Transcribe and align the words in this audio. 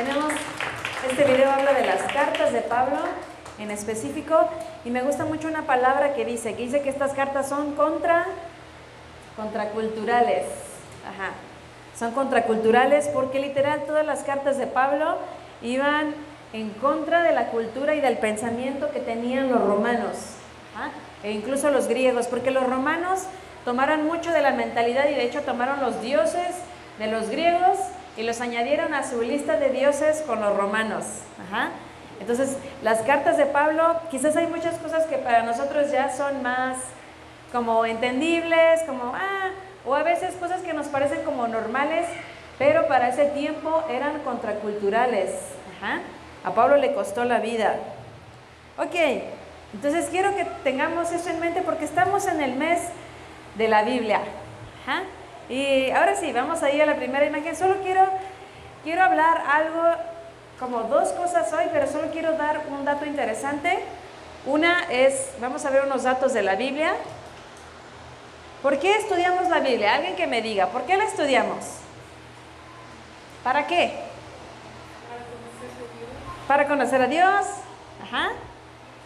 Tenemos, 0.00 0.32
este 1.10 1.24
video 1.24 1.50
habla 1.50 1.74
de 1.74 1.84
las 1.84 2.00
cartas 2.10 2.54
de 2.54 2.62
Pablo 2.62 2.96
en 3.58 3.70
específico 3.70 4.48
y 4.82 4.88
me 4.88 5.02
gusta 5.02 5.26
mucho 5.26 5.46
una 5.46 5.66
palabra 5.66 6.14
que 6.14 6.24
dice, 6.24 6.54
que 6.54 6.62
dice 6.62 6.80
que 6.80 6.88
estas 6.88 7.12
cartas 7.12 7.50
son 7.50 7.74
contra, 7.74 8.24
contraculturales. 9.36 10.46
Ajá. 11.06 11.32
Son 11.98 12.12
contraculturales 12.12 13.08
porque 13.08 13.40
literal 13.40 13.82
todas 13.86 14.06
las 14.06 14.22
cartas 14.22 14.56
de 14.56 14.66
Pablo 14.66 15.18
iban 15.60 16.14
en 16.54 16.70
contra 16.70 17.22
de 17.22 17.32
la 17.32 17.48
cultura 17.48 17.94
y 17.94 18.00
del 18.00 18.16
pensamiento 18.16 18.90
que 18.92 19.00
tenían 19.00 19.50
los 19.50 19.60
romanos, 19.60 20.16
¿ah? 20.78 20.88
e 21.22 21.32
incluso 21.32 21.70
los 21.70 21.88
griegos, 21.88 22.26
porque 22.26 22.50
los 22.50 22.66
romanos 22.66 23.24
tomaron 23.66 24.06
mucho 24.06 24.32
de 24.32 24.40
la 24.40 24.52
mentalidad 24.52 25.10
y 25.10 25.14
de 25.14 25.24
hecho 25.24 25.42
tomaron 25.42 25.78
los 25.80 26.00
dioses 26.00 26.56
de 26.98 27.06
los 27.08 27.28
griegos 27.28 27.76
y 28.20 28.22
los 28.22 28.42
añadieron 28.42 28.92
a 28.92 29.02
su 29.02 29.22
lista 29.22 29.56
de 29.56 29.70
dioses 29.70 30.22
con 30.26 30.42
los 30.42 30.54
romanos. 30.54 31.04
Entonces, 32.20 32.58
las 32.82 33.00
cartas 33.00 33.38
de 33.38 33.46
Pablo, 33.46 33.96
quizás 34.10 34.36
hay 34.36 34.46
muchas 34.46 34.76
cosas 34.76 35.06
que 35.06 35.16
para 35.16 35.42
nosotros 35.42 35.90
ya 35.90 36.14
son 36.14 36.42
más 36.42 36.76
como 37.50 37.86
entendibles, 37.86 38.82
como, 38.86 39.14
ah, 39.14 39.48
o 39.86 39.94
a 39.94 40.02
veces 40.02 40.34
cosas 40.34 40.60
que 40.60 40.74
nos 40.74 40.88
parecen 40.88 41.22
como 41.24 41.48
normales, 41.48 42.06
pero 42.58 42.86
para 42.88 43.08
ese 43.08 43.24
tiempo 43.26 43.84
eran 43.90 44.18
contraculturales. 44.20 45.30
A 46.44 46.50
Pablo 46.50 46.76
le 46.76 46.92
costó 46.92 47.24
la 47.24 47.38
vida. 47.38 47.76
Ok, 48.76 48.96
entonces 49.72 50.08
quiero 50.10 50.36
que 50.36 50.44
tengamos 50.62 51.10
eso 51.10 51.30
en 51.30 51.40
mente 51.40 51.62
porque 51.62 51.86
estamos 51.86 52.26
en 52.26 52.42
el 52.42 52.54
mes 52.54 52.80
de 53.56 53.66
la 53.66 53.82
Biblia. 53.82 54.20
Y 55.50 55.90
ahora 55.90 56.14
sí, 56.14 56.32
vamos 56.32 56.62
a 56.62 56.70
ir 56.70 56.80
a 56.80 56.86
la 56.86 56.94
primera 56.94 57.26
imagen. 57.26 57.56
Solo 57.56 57.82
quiero, 57.82 58.06
quiero 58.84 59.02
hablar 59.02 59.42
algo, 59.48 59.82
como 60.60 60.84
dos 60.84 61.08
cosas 61.08 61.52
hoy, 61.52 61.64
pero 61.72 61.88
solo 61.88 62.08
quiero 62.12 62.36
dar 62.36 62.62
un 62.70 62.84
dato 62.84 63.04
interesante. 63.04 63.80
Una 64.46 64.84
es, 64.90 65.32
vamos 65.40 65.64
a 65.66 65.70
ver 65.70 65.82
unos 65.84 66.04
datos 66.04 66.32
de 66.32 66.42
la 66.42 66.54
Biblia. 66.54 66.94
¿Por 68.62 68.78
qué 68.78 68.94
estudiamos 68.94 69.48
la 69.48 69.58
Biblia? 69.58 69.96
Alguien 69.96 70.14
que 70.14 70.28
me 70.28 70.40
diga, 70.40 70.68
¿por 70.68 70.82
qué 70.82 70.96
la 70.96 71.04
estudiamos? 71.04 71.64
¿Para 73.42 73.66
qué? 73.66 73.98
Para 76.46 76.68
conocer 76.68 77.02
a 77.02 77.06
Dios. 77.08 77.44
Ajá. 78.04 78.30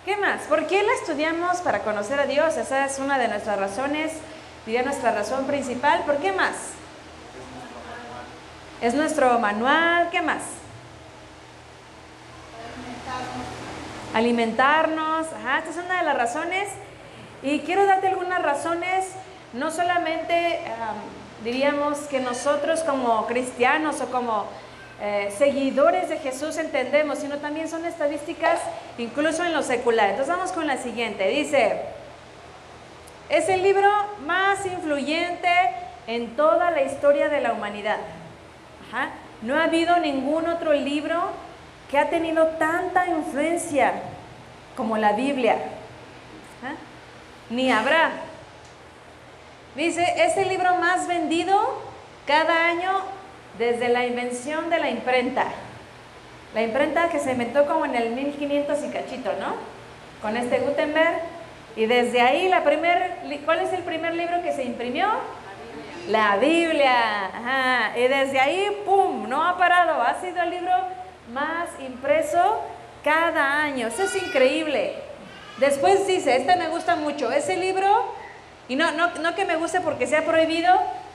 ¿Qué 0.04 0.18
más? 0.18 0.42
¿Por 0.42 0.66
qué 0.66 0.82
la 0.82 0.92
estudiamos 0.92 1.62
para 1.62 1.78
conocer 1.78 2.20
a 2.20 2.26
Dios? 2.26 2.58
Esa 2.58 2.84
es 2.84 2.98
una 2.98 3.18
de 3.18 3.28
nuestras 3.28 3.58
razones 3.58 4.12
diría 4.66 4.82
nuestra 4.82 5.12
razón 5.12 5.46
principal. 5.46 6.02
¿Por 6.04 6.18
qué 6.18 6.32
más? 6.32 6.54
Es 8.80 8.94
nuestro 8.94 9.38
manual. 9.38 10.10
¿Qué 10.10 10.22
más? 10.22 10.42
Alimentarnos. 14.14 15.26
Ajá, 15.32 15.58
esta 15.58 15.70
es 15.70 15.76
una 15.76 15.98
de 15.98 16.04
las 16.04 16.16
razones. 16.16 16.68
Y 17.42 17.60
quiero 17.60 17.84
darte 17.84 18.08
algunas 18.08 18.42
razones, 18.42 19.06
no 19.52 19.70
solamente 19.70 20.60
diríamos 21.44 21.98
que 22.08 22.18
nosotros 22.20 22.80
como 22.80 23.26
cristianos 23.26 24.00
o 24.00 24.06
como 24.06 24.46
eh, 25.02 25.32
seguidores 25.36 26.08
de 26.08 26.16
Jesús 26.18 26.56
entendemos, 26.56 27.18
sino 27.18 27.36
también 27.36 27.68
son 27.68 27.84
estadísticas 27.84 28.60
incluso 28.96 29.44
en 29.44 29.52
lo 29.52 29.62
secular. 29.62 30.08
Entonces 30.08 30.34
vamos 30.34 30.52
con 30.52 30.66
la 30.66 30.78
siguiente. 30.78 31.28
Dice, 31.28 31.82
es 33.28 33.48
el 33.48 33.62
libro 33.62 33.88
más 34.26 34.64
influyente 34.66 35.50
en 36.06 36.36
toda 36.36 36.70
la 36.70 36.82
historia 36.82 37.28
de 37.28 37.40
la 37.40 37.52
humanidad. 37.52 37.98
No 39.42 39.56
ha 39.56 39.64
habido 39.64 39.98
ningún 39.98 40.46
otro 40.46 40.72
libro 40.72 41.20
que 41.90 41.98
ha 41.98 42.10
tenido 42.10 42.46
tanta 42.58 43.06
influencia 43.08 43.92
como 44.76 44.96
la 44.96 45.12
Biblia. 45.12 45.56
Ni 47.50 47.70
habrá. 47.70 48.10
Dice, 49.74 50.04
es 50.16 50.36
el 50.36 50.48
libro 50.48 50.76
más 50.76 51.08
vendido 51.08 51.82
cada 52.26 52.68
año 52.68 52.92
desde 53.58 53.88
la 53.88 54.06
invención 54.06 54.70
de 54.70 54.78
la 54.78 54.90
imprenta. 54.90 55.46
La 56.54 56.62
imprenta 56.62 57.08
que 57.08 57.18
se 57.18 57.32
inventó 57.32 57.66
como 57.66 57.84
en 57.84 57.96
el 57.96 58.10
1500 58.10 58.84
y 58.84 58.88
cachito, 58.90 59.32
¿no? 59.40 59.56
Con 60.22 60.36
este 60.36 60.60
Gutenberg 60.60 61.20
y 61.76 61.86
desde 61.86 62.20
ahí, 62.20 62.48
la 62.48 62.62
primer, 62.62 63.18
¿cuál 63.44 63.60
es 63.60 63.72
el 63.72 63.82
primer 63.82 64.14
libro 64.14 64.42
que 64.42 64.52
se 64.52 64.64
imprimió? 64.64 65.08
La 66.08 66.36
Biblia. 66.36 67.92
Y 67.96 68.02
desde 68.02 68.38
ahí, 68.38 68.82
¡pum!, 68.84 69.28
no 69.28 69.42
ha 69.42 69.58
parado. 69.58 70.00
Ha 70.02 70.20
sido 70.20 70.42
el 70.42 70.50
libro 70.50 70.72
más 71.32 71.68
impreso 71.80 72.60
cada 73.02 73.62
año. 73.62 73.88
Eso 73.88 74.04
es 74.04 74.14
increíble. 74.22 74.94
Después 75.58 76.06
dice, 76.06 76.36
este 76.36 76.56
me 76.56 76.68
gusta 76.68 76.96
mucho, 76.96 77.30
ese 77.30 77.56
libro, 77.56 78.12
y 78.68 78.76
no, 78.76 78.90
no, 78.92 79.14
no 79.14 79.34
que 79.34 79.44
me 79.44 79.56
guste 79.56 79.80
porque 79.80 80.06
sea 80.06 80.24
prohibido, 80.24 80.72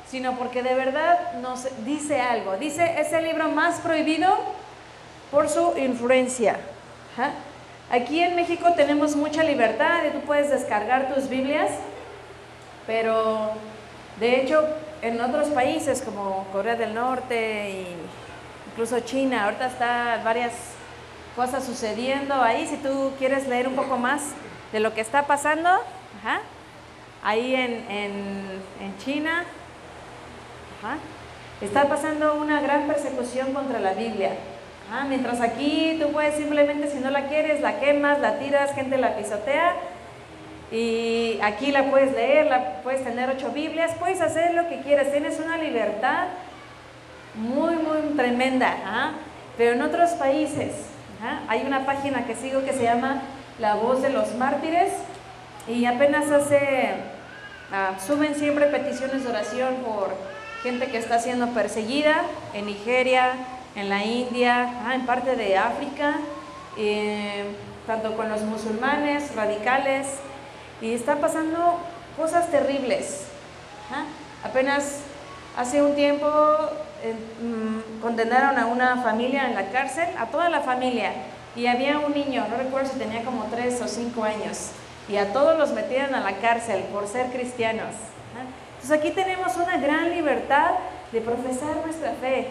sino 0.08 0.38
porque 0.38 0.64
de 0.64 0.76
verdad 0.76 1.34
nos 1.42 1.68
dice 1.86 2.22
algo. 2.22 2.58
Dice, 2.58 3.00
es 3.00 3.12
el 3.12 3.26
libro 3.26 3.50
más 3.50 3.80
prohibido 3.82 4.38
por 5.30 5.50
su 5.50 5.78
influencia. 5.78 6.58
Aquí 7.92 8.22
en 8.22 8.36
México 8.36 8.74
tenemos 8.76 9.16
mucha 9.16 9.42
libertad 9.42 10.04
y 10.08 10.12
tú 10.12 10.20
puedes 10.22 10.52
descargar 10.52 11.12
tus 11.12 11.28
Biblias, 11.28 11.72
pero 12.86 13.54
de 14.20 14.42
hecho 14.42 14.64
en 15.02 15.20
otros 15.20 15.48
países 15.48 16.04
como 16.04 16.46
Corea 16.52 16.76
del 16.76 16.94
Norte 16.94 17.72
e 17.72 17.96
incluso 18.72 19.00
China, 19.00 19.46
ahorita 19.46 19.66
está 19.66 20.22
varias 20.24 20.54
cosas 21.36 21.64
sucediendo 21.64 22.36
ahí. 22.36 22.68
Si 22.68 22.78
tú 22.78 23.12
quieres 23.18 23.48
leer 23.48 23.68
un 23.68 23.76
poco 23.76 23.98
más 23.98 24.22
de 24.72 24.80
lo 24.80 24.94
que 24.94 25.02
está 25.02 25.26
pasando, 25.26 25.70
ahí 27.24 27.56
en, 27.56 28.62
China, 29.04 29.46
está 31.60 31.90
pasando 31.90 32.36
una 32.36 32.62
gran 32.62 32.86
persecución 32.86 33.52
contra 33.52 33.80
la 33.80 33.94
Biblia. 33.94 34.34
Ah, 34.92 35.06
mientras 35.08 35.40
aquí 35.40 35.98
tú 36.02 36.12
puedes 36.12 36.36
simplemente, 36.36 36.90
si 36.90 36.98
no 37.00 37.12
la 37.12 37.28
quieres, 37.28 37.62
la 37.62 37.80
quemas, 37.80 38.20
la 38.20 38.40
tiras, 38.40 38.74
gente 38.74 38.98
la 38.98 39.16
pisotea. 39.16 39.76
Y 40.72 41.40
aquí 41.42 41.72
la 41.72 41.92
puedes 41.92 42.14
leer, 42.14 42.48
la 42.48 42.82
puedes 42.82 43.04
tener 43.04 43.30
ocho 43.30 43.52
Biblias, 43.52 43.92
puedes 44.00 44.20
hacer 44.22 44.54
lo 44.54 44.68
que 44.68 44.82
quieras. 44.82 45.12
Tienes 45.12 45.40
una 45.40 45.58
libertad 45.58 46.28
muy, 47.36 47.76
muy 47.76 48.16
tremenda. 48.16 48.76
¿ah? 48.86 49.12
Pero 49.58 49.74
en 49.74 49.82
otros 49.84 50.12
países 50.12 50.72
¿ah? 51.24 51.42
hay 51.48 51.64
una 51.66 51.86
página 51.86 52.26
que 52.26 52.36
sigo 52.36 52.64
que 52.64 52.74
se 52.74 52.84
llama 52.84 53.22
La 53.60 53.76
Voz 53.76 54.02
de 54.02 54.10
los 54.10 54.34
Mártires 54.36 54.94
y 55.68 55.86
apenas 55.86 56.32
hace, 56.32 56.94
suben 58.06 58.34
siempre 58.34 58.66
peticiones 58.68 59.24
de 59.24 59.30
oración 59.30 59.76
por 59.86 60.16
gente 60.64 60.88
que 60.88 60.98
está 60.98 61.20
siendo 61.20 61.48
perseguida 61.50 62.24
en 62.54 62.66
Nigeria, 62.66 63.34
en 63.76 63.90
la 63.90 64.04
India, 64.04 64.82
ah, 64.86 64.96
en 64.96 65.06
parte 65.06 65.36
de 65.36 65.58
África, 65.58 66.16
eh, 66.78 67.46
tanto 67.86 68.16
con 68.16 68.30
los 68.30 68.42
musulmanes 68.42 69.36
radicales, 69.36 70.08
y 70.82 70.94
están 70.94 71.20
pasando 71.20 71.80
cosas 72.18 72.50
terribles. 72.50 73.26
¿ah? 73.92 74.06
Apenas 74.44 75.02
hace 75.58 75.82
un 75.82 75.96
tiempo 75.96 76.28
eh, 77.04 77.14
mm, 77.42 78.02
condenaron 78.02 78.58
a 78.58 78.66
una 78.66 78.98
familia 78.98 79.48
en 79.48 79.56
la 79.56 79.70
cárcel, 79.70 80.08
a 80.18 80.28
toda 80.28 80.50
la 80.50 80.62
familia, 80.62 81.12
y 81.56 81.68
había 81.68 82.00
un 82.00 82.14
niño, 82.14 82.46
no 82.50 82.58
recuerdo 82.58 82.90
si 82.92 83.00
tenía 83.00 83.24
como 83.24 83.44
tres 83.46 83.82
o 83.82 83.88
cinco 83.88 84.24
años, 84.24 84.70
y 85.08 85.18
a 85.18 85.34
todos 85.34 85.58
los 85.58 85.72
metieron 85.72 86.14
a 86.16 86.20
la 86.20 86.38
cárcel 86.38 86.84
por 86.94 87.08
ser 87.08 87.28
cristianos. 87.32 87.94
¿ah? 88.38 88.46
Entonces 88.76 88.98
aquí 88.98 89.12
tenemos 89.12 89.56
una 89.58 89.78
gran 89.78 90.12
libertad 90.12 90.72
de 91.12 91.22
profesar 91.22 91.78
nuestra 91.84 92.14
fe, 92.14 92.48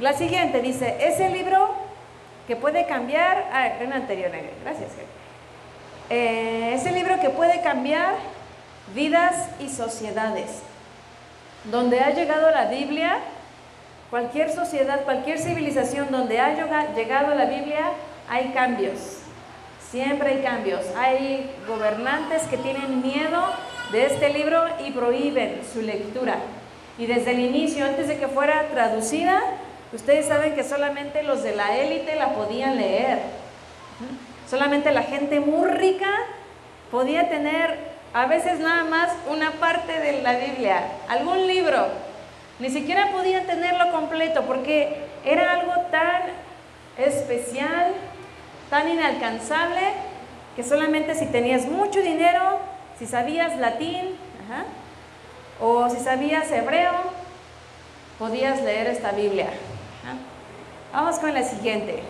la 0.00 0.12
siguiente 0.14 0.60
dice, 0.60 0.96
es 1.00 1.20
el 1.20 1.32
libro 1.32 1.70
que 2.46 2.56
puede 2.56 2.86
cambiar, 2.86 3.48
ah, 3.52 3.66
en 3.80 3.92
anterior, 3.92 4.30
gracias. 4.62 4.90
Eh, 6.10 6.74
es 6.74 6.84
el 6.86 6.94
libro 6.94 7.20
que 7.20 7.30
puede 7.30 7.60
cambiar 7.62 8.14
vidas 8.94 9.48
y 9.60 9.68
sociedades. 9.68 10.62
Donde 11.70 12.00
ha 12.00 12.10
llegado 12.10 12.50
la 12.50 12.66
Biblia, 12.66 13.18
cualquier 14.10 14.50
sociedad, 14.50 15.04
cualquier 15.04 15.38
civilización 15.38 16.10
donde 16.10 16.40
ha 16.40 16.54
llegado 16.94 17.34
la 17.34 17.44
Biblia, 17.44 17.92
hay 18.28 18.48
cambios. 18.52 19.18
Siempre 19.90 20.30
hay 20.30 20.42
cambios. 20.42 20.80
Hay 20.96 21.50
gobernantes 21.68 22.42
que 22.44 22.56
tienen 22.56 23.02
miedo 23.02 23.42
de 23.92 24.06
este 24.06 24.30
libro 24.30 24.64
y 24.84 24.90
prohíben 24.90 25.60
su 25.72 25.82
lectura. 25.82 26.36
Y 26.98 27.06
desde 27.06 27.32
el 27.32 27.40
inicio, 27.40 27.84
antes 27.84 28.08
de 28.08 28.18
que 28.18 28.26
fuera 28.28 28.68
traducida, 28.72 29.40
Ustedes 29.92 30.26
saben 30.26 30.54
que 30.54 30.64
solamente 30.64 31.22
los 31.22 31.42
de 31.42 31.54
la 31.54 31.76
élite 31.76 32.16
la 32.16 32.30
podían 32.30 32.76
leer. 32.76 33.18
Solamente 34.48 34.90
la 34.90 35.02
gente 35.02 35.40
muy 35.40 35.70
rica 35.70 36.10
podía 36.90 37.28
tener 37.28 37.78
a 38.14 38.26
veces 38.26 38.58
nada 38.60 38.84
más 38.84 39.10
una 39.30 39.52
parte 39.52 39.98
de 39.98 40.22
la 40.22 40.34
Biblia, 40.34 40.82
algún 41.08 41.46
libro. 41.46 41.86
Ni 42.58 42.70
siquiera 42.70 43.10
podían 43.12 43.46
tenerlo 43.46 43.90
completo 43.92 44.42
porque 44.42 44.96
era 45.24 45.52
algo 45.52 45.72
tan 45.90 46.22
especial, 46.98 47.92
tan 48.70 48.88
inalcanzable, 48.88 49.80
que 50.56 50.62
solamente 50.62 51.14
si 51.14 51.26
tenías 51.26 51.66
mucho 51.66 52.00
dinero, 52.00 52.60
si 52.98 53.06
sabías 53.06 53.58
latín, 53.58 54.16
o 55.60 55.88
si 55.88 55.98
sabías 55.98 56.50
hebreo, 56.50 56.92
podías 58.18 58.60
leer 58.62 58.88
esta 58.88 59.12
Biblia. 59.12 59.48
Vamos 60.92 61.18
con 61.18 61.32
la 61.32 61.42
siguiente. 61.42 62.02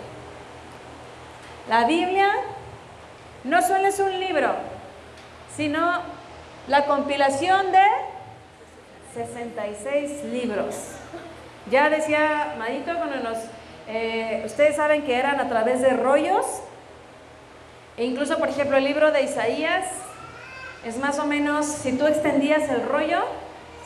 La 1.68 1.84
Biblia 1.84 2.28
no 3.44 3.62
solo 3.62 3.86
es 3.86 4.00
un 4.00 4.18
libro, 4.18 4.50
sino 5.56 6.00
la 6.68 6.86
compilación 6.86 7.70
de 7.70 7.84
66 9.14 10.24
libros. 10.24 10.74
Ya 11.70 11.90
decía 11.90 12.54
Madito 12.58 12.96
cuando 12.96 13.16
nos... 13.16 13.38
Eh, 13.88 14.42
ustedes 14.46 14.76
saben 14.76 15.02
que 15.02 15.16
eran 15.16 15.38
a 15.40 15.48
través 15.48 15.80
de 15.80 15.90
rollos. 15.90 16.46
E 17.96 18.04
incluso, 18.04 18.38
por 18.38 18.48
ejemplo, 18.48 18.78
el 18.78 18.84
libro 18.84 19.12
de 19.12 19.22
Isaías 19.22 19.84
es 20.84 20.96
más 20.98 21.18
o 21.18 21.26
menos, 21.26 21.66
si 21.66 21.92
tú 21.92 22.06
extendías 22.06 22.68
el 22.68 22.82
rollo, 22.82 23.22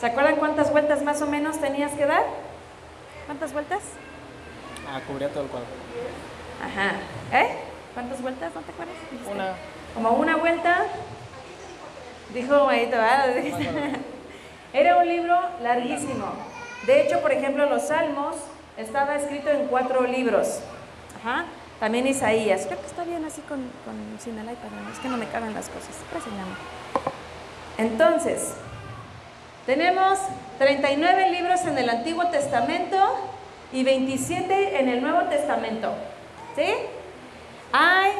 ¿se 0.00 0.06
acuerdan 0.06 0.37
cuántas 0.37 0.70
vueltas 0.70 1.03
más 1.03 1.20
o 1.20 1.26
menos 1.26 1.61
tenías 1.61 1.93
que 1.93 2.06
dar? 2.06 2.25
¿Cuántas 3.26 3.52
vueltas? 3.52 3.82
Ah, 4.88 5.00
cubría 5.06 5.28
todo 5.31 5.43
el 5.44 5.49
cuadro. 5.49 5.67
Ajá. 6.62 6.93
¿Eh? 7.32 7.58
¿Cuántas 7.93 8.23
vueltas? 8.23 8.55
¿No 8.55 8.61
te 8.61 8.70
acuerdas? 8.70 8.96
Una. 9.31 9.55
Como 9.94 10.11
una 10.11 10.37
vuelta. 10.37 10.87
Dijo 12.32 12.67
Madito, 12.67 12.96
Era 14.73 14.96
un 14.99 15.08
libro 15.08 15.38
larguísimo. 15.62 16.26
De 16.87 17.02
hecho, 17.02 17.20
por 17.20 17.32
ejemplo, 17.32 17.69
los 17.69 17.88
Salmos 17.88 18.37
estaba 18.76 19.17
escrito 19.17 19.50
en 19.50 19.67
cuatro 19.67 20.02
libros. 20.02 20.61
Ajá. 21.20 21.46
También 21.81 22.06
Isaías. 22.06 22.67
Creo 22.67 22.81
que 22.81 22.87
está 22.87 23.05
bien 23.05 23.25
así 23.25 23.40
con, 23.43 23.58
con 23.84 24.20
sin 24.20 24.38
el 24.38 24.44
iPad. 24.44 24.69
Es 24.93 24.99
que 24.99 25.08
no 25.08 25.17
me 25.17 25.26
caben 25.26 25.52
las 25.52 25.69
cosas. 25.69 25.94
Entonces, 27.79 28.55
tenemos 29.66 30.18
39 30.58 31.30
libros 31.30 31.60
en 31.66 31.76
el 31.76 31.90
Antiguo 31.90 32.28
Testamento 32.28 32.96
y 33.72 33.82
27 33.82 34.80
en 34.80 34.88
el 34.88 35.02
Nuevo 35.02 35.22
Testamento. 35.28 35.92
¿Sí? 36.54 36.72
Hay 37.72 38.12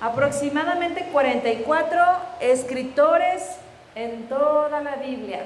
aproximadamente 0.00 1.08
44 1.12 2.02
escritores 2.40 3.56
en 3.96 4.28
toda 4.28 4.80
la 4.80 4.96
Biblia. 4.96 5.40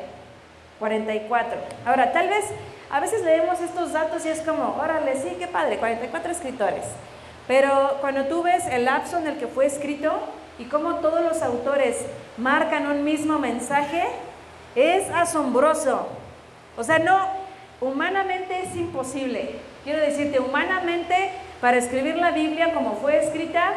44. 0.79 1.59
Ahora, 1.87 2.13
tal 2.13 2.29
vez 2.29 2.45
a 2.91 3.01
veces 3.01 3.23
leemos 3.23 3.61
estos 3.61 3.93
datos 3.93 4.25
y 4.27 4.29
es 4.29 4.41
como, 4.41 4.77
órale, 4.81 5.17
sí, 5.17 5.37
qué 5.39 5.47
padre, 5.47 5.79
44 5.79 6.31
escritores. 6.31 6.85
Pero 7.49 7.97
cuando 8.01 8.25
tú 8.27 8.43
ves 8.43 8.67
el 8.67 8.85
lapso 8.85 9.19
en 9.19 9.27
el 9.27 9.39
que 9.39 9.47
fue 9.47 9.67
escrito 9.67 10.13
y 10.59 10.65
cómo 10.65 10.97
todos 10.97 11.23
los 11.23 11.43
autores 11.43 11.97
marcan 12.37 12.87
un 12.87 13.03
mismo 13.03 13.39
mensaje, 13.39 14.05
es 14.75 15.11
asombroso. 15.11 16.09
O 16.77 16.85
sea, 16.85 16.99
no, 16.99 17.29
humanamente 17.81 18.63
es 18.63 18.77
imposible. 18.77 19.57
Quiero 19.85 20.01
decirte, 20.01 20.41
humanamente 20.41 21.31
para 21.61 21.77
escribir 21.77 22.17
la 22.17 22.31
Biblia 22.31 22.73
como 22.73 22.97
fue 22.97 23.19
escrita, 23.19 23.73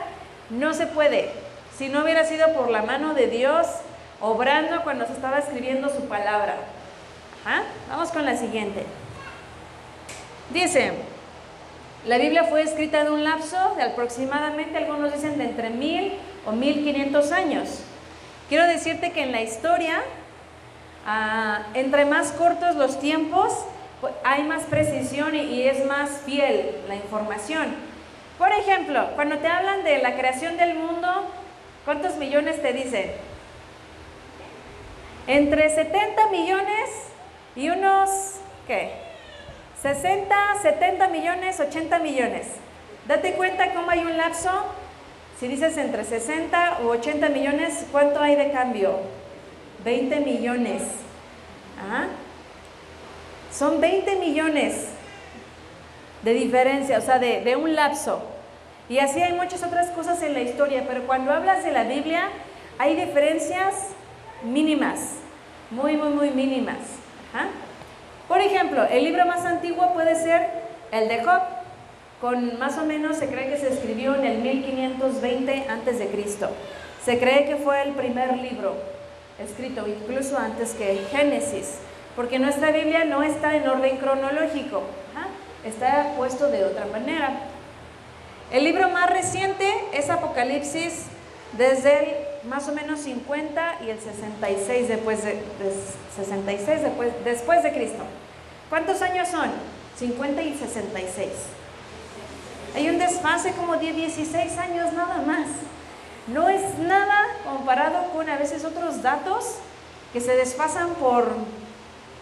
no 0.49 0.73
se 0.73 0.87
puede. 0.87 1.31
Si 1.77 1.89
no 1.89 2.03
hubiera 2.03 2.23
sido 2.25 2.53
por 2.53 2.69
la 2.69 2.83
mano 2.83 3.13
de 3.13 3.27
Dios 3.27 3.67
obrando 4.21 4.83
cuando 4.83 5.05
se 5.05 5.13
estaba 5.13 5.39
escribiendo 5.39 5.89
su 5.89 6.07
palabra. 6.07 6.55
Vamos 7.89 8.09
con 8.11 8.25
la 8.25 8.37
siguiente. 8.37 8.85
Dice, 10.51 10.93
la 12.05 12.17
Biblia 12.17 12.45
fue 12.45 12.61
escrita 12.61 13.01
en 13.01 13.11
un 13.11 13.23
lapso 13.23 13.75
de 13.75 13.83
aproximadamente, 13.83 14.77
algunos 14.77 15.11
dicen 15.13 15.37
de 15.37 15.45
entre 15.45 15.69
mil 15.69 16.13
o 16.45 16.51
mil 16.53 16.83
quinientos 16.83 17.31
años. 17.31 17.79
Quiero 18.47 18.65
decirte 18.65 19.11
que 19.11 19.23
en 19.23 19.31
la 19.31 19.41
historia, 19.41 20.03
ah, 21.05 21.63
entre 21.73 22.05
más 22.05 22.31
cortos 22.31 22.75
los 22.75 23.00
tiempos, 23.00 23.53
pues, 24.01 24.13
hay 24.25 24.44
más 24.44 24.63
precisión 24.63 25.33
y, 25.33 25.63
es 25.63 25.85
más 25.85 26.09
fiel 26.25 26.75
la 26.89 26.95
información. 26.95 27.73
Por 28.38 28.51
ejemplo, 28.51 29.07
cuando 29.15 29.38
te 29.38 29.47
hablan 29.47 29.85
de 29.85 30.00
la 30.00 30.15
creación 30.17 30.57
del 30.57 30.75
mundo, 30.75 31.07
¿cuántos 31.85 32.17
millones 32.17 32.61
te 32.61 32.73
dicen? 32.73 33.11
Entre 35.27 35.69
70 35.69 36.27
millones 36.31 36.89
y 37.55 37.69
unos, 37.69 38.09
¿qué? 38.67 38.91
60, 39.81 40.35
70 40.61 41.07
millones, 41.07 41.59
80 41.61 42.00
millones. 42.00 42.47
Date 43.07 43.33
cuenta 43.33 43.73
cómo 43.73 43.89
hay 43.89 44.00
un 44.00 44.17
lapso. 44.17 44.51
Si 45.39 45.47
dices 45.47 45.77
entre 45.77 46.03
60 46.03 46.79
u 46.83 46.89
80 46.89 47.29
millones, 47.29 47.85
¿cuánto 47.91 48.21
hay 48.21 48.35
de 48.35 48.51
cambio? 48.51 49.00
20 49.83 50.19
millones. 50.21 50.81
¿Ah? 51.80 52.07
Son 53.51 53.80
20 53.81 54.15
millones 54.15 54.88
de 56.24 56.33
diferencia, 56.33 56.97
o 56.97 57.01
sea, 57.01 57.19
de, 57.19 57.56
un 57.56 57.75
lapso. 57.75 58.21
Y 58.89 59.00
así 59.00 59.21
hay 59.21 59.33
muchas 59.33 59.63
otras 59.63 59.89
cosas 59.89 60.21
en 60.24 60.33
la 60.33 60.41
historia, 60.41 60.85
pero 60.88 61.06
cuando 61.06 61.31
hablas 61.31 61.63
de 61.63 61.71
la 61.71 61.83
Biblia 61.83 62.30
hay 62.77 62.95
diferencias 62.95 63.89
mínimas, 64.44 65.15
muy, 65.69 65.97
muy, 65.97 66.09
muy 66.09 66.29
mínimas. 66.31 66.77
Por 68.27 68.39
ejemplo, 68.39 68.83
el 68.89 69.03
libro 69.03 69.25
más 69.25 69.45
antiguo 69.45 69.94
puede 69.94 70.15
ser 70.15 70.47
el 70.91 71.07
de 71.07 71.24
Job, 71.24 71.41
con 72.21 72.57
más 72.57 72.77
o 72.77 72.86
menos 72.86 73.18
se 73.18 73.27
cree 73.27 73.50
que 73.50 73.57
se 73.57 73.69
escribió 73.69 74.15
en 74.15 74.25
el 74.25 74.38
1520 74.39 75.65
antes 75.69 76.00
de 76.00 76.07
Cristo. 76.07 76.50
Se 77.03 77.19
cree 77.19 77.45
que 77.45 77.57
fue 77.57 77.81
el 77.83 77.91
primer 77.91 78.38
libro 78.38 78.75
escrito, 79.39 79.88
incluso 79.88 80.38
antes 80.38 80.74
que 80.74 81.06
Génesis 81.12 81.80
porque 82.15 82.38
nuestra 82.38 82.71
Biblia 82.71 83.06
no 83.06 83.24
está 83.24 83.56
en 83.56 83.68
orden 83.68 83.97
cronológico, 83.97 84.83
está 85.65 86.13
puesto 86.15 86.50
de 86.50 86.65
otra 86.65 86.85
manera. 86.85 87.31
El 88.51 88.65
libro 88.65 88.89
más 88.89 89.09
reciente 89.09 89.68
es 89.94 90.09
Apocalipsis 90.09 91.06
desde 91.57 92.00
el 92.00 92.50
más 92.50 92.68
o 92.68 92.74
menos 92.74 93.00
50 93.00 93.80
y 93.85 93.89
el 93.89 94.00
66 94.00 94.88
después 94.89 95.24
de, 95.24 95.41
66 96.15 96.81
después, 96.81 97.12
después 97.24 97.63
de 97.63 97.74
Cristo. 97.74 98.03
¿Cuántos 98.69 99.01
años 99.01 99.29
son? 99.29 99.50
50 99.97 100.41
y 100.44 100.53
66. 100.56 101.29
Hay 102.75 102.89
un 102.89 103.00
desfase 103.00 103.53
como 103.53 103.77
de 103.77 103.93
16 103.93 104.57
años 104.57 104.93
nada 104.93 105.22
más. 105.25 105.48
No 106.27 106.50
es 106.50 106.77
nada 106.80 107.27
comparado 107.44 108.12
con 108.12 108.30
a 108.30 108.38
veces 108.38 108.63
otros 108.65 109.01
datos 109.01 109.56
que 110.13 110.22
se 110.22 110.36
desfasan 110.36 110.89
por 110.96 111.36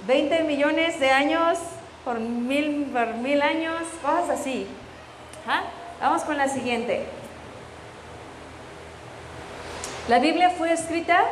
20 0.08 0.44
millones 0.44 1.00
de 1.00 1.12
años 1.12 1.58
por 2.04 2.20
mil, 2.20 2.86
por 2.92 3.16
mil 3.16 3.42
años, 3.42 3.84
cosas 4.02 4.40
así. 4.40 4.68
Vamos 6.00 6.24
con 6.24 6.38
la 6.38 6.48
siguiente. 6.48 7.06
La 10.08 10.20
Biblia 10.20 10.50
fue 10.50 10.74
escrita 10.74 11.24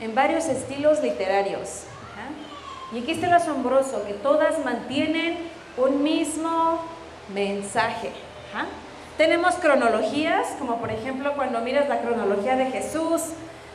en 0.00 0.14
varios 0.14 0.46
estilos 0.46 1.02
literarios. 1.02 1.84
Y 2.92 3.00
aquí 3.00 3.12
está 3.12 3.28
lo 3.28 3.36
asombroso, 3.36 4.06
que 4.06 4.14
todas 4.14 4.64
mantienen 4.64 5.36
un 5.76 6.02
mismo 6.02 6.80
mensaje. 7.34 8.12
Tenemos 9.18 9.56
cronologías, 9.56 10.46
como 10.60 10.76
por 10.76 10.92
ejemplo 10.92 11.32
cuando 11.34 11.58
miras 11.60 11.88
la 11.88 12.02
cronología 12.02 12.54
de 12.54 12.66
Jesús, 12.66 13.20